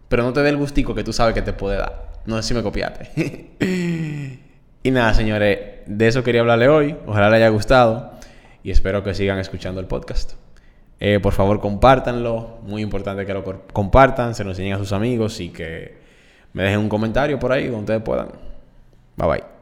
Pero 0.10 0.24
no 0.24 0.34
te 0.34 0.42
dé 0.42 0.50
el 0.50 0.58
gustico 0.58 0.96
que 0.96 1.04
tú 1.04 1.14
sabes 1.14 1.36
que 1.36 1.44
te 1.44 1.54
puede 1.54 1.78
dar. 1.78 2.12
No 2.26 2.42
sé 2.42 2.48
si 2.50 2.54
me 2.56 2.64
copiaste. 2.64 3.52
y 4.84 4.92
nada, 4.92 5.14
señores, 5.14 5.60
de 5.86 6.08
eso 6.08 6.24
quería 6.24 6.42
hablarle 6.42 6.68
hoy. 6.70 6.96
Ojalá 7.06 7.30
le 7.30 7.38
haya 7.38 7.50
gustado 7.50 8.14
y 8.64 8.72
espero 8.72 9.04
que 9.04 9.14
sigan 9.14 9.38
escuchando 9.38 9.80
el 9.80 9.88
podcast. 9.88 10.34
Eh, 11.00 11.20
por 11.22 11.34
favor, 11.34 11.60
compártanlo. 11.60 12.60
Muy 12.64 12.82
importante 12.82 13.26
que 13.26 13.34
lo 13.34 13.44
compartan, 13.74 14.34
se 14.34 14.44
lo 14.44 14.52
enseñen 14.52 14.74
a 14.74 14.78
sus 14.78 14.92
amigos 14.92 15.40
y 15.40 15.50
que 15.50 16.03
me 16.54 16.64
dejen 16.64 16.80
un 16.80 16.90
comentario 16.90 17.40
por 17.40 17.52
ahí 17.52 17.66
donde 17.66 17.80
ustedes 17.80 18.02
puedan. 18.04 18.30
Bye 19.18 19.28
bye. 19.28 19.53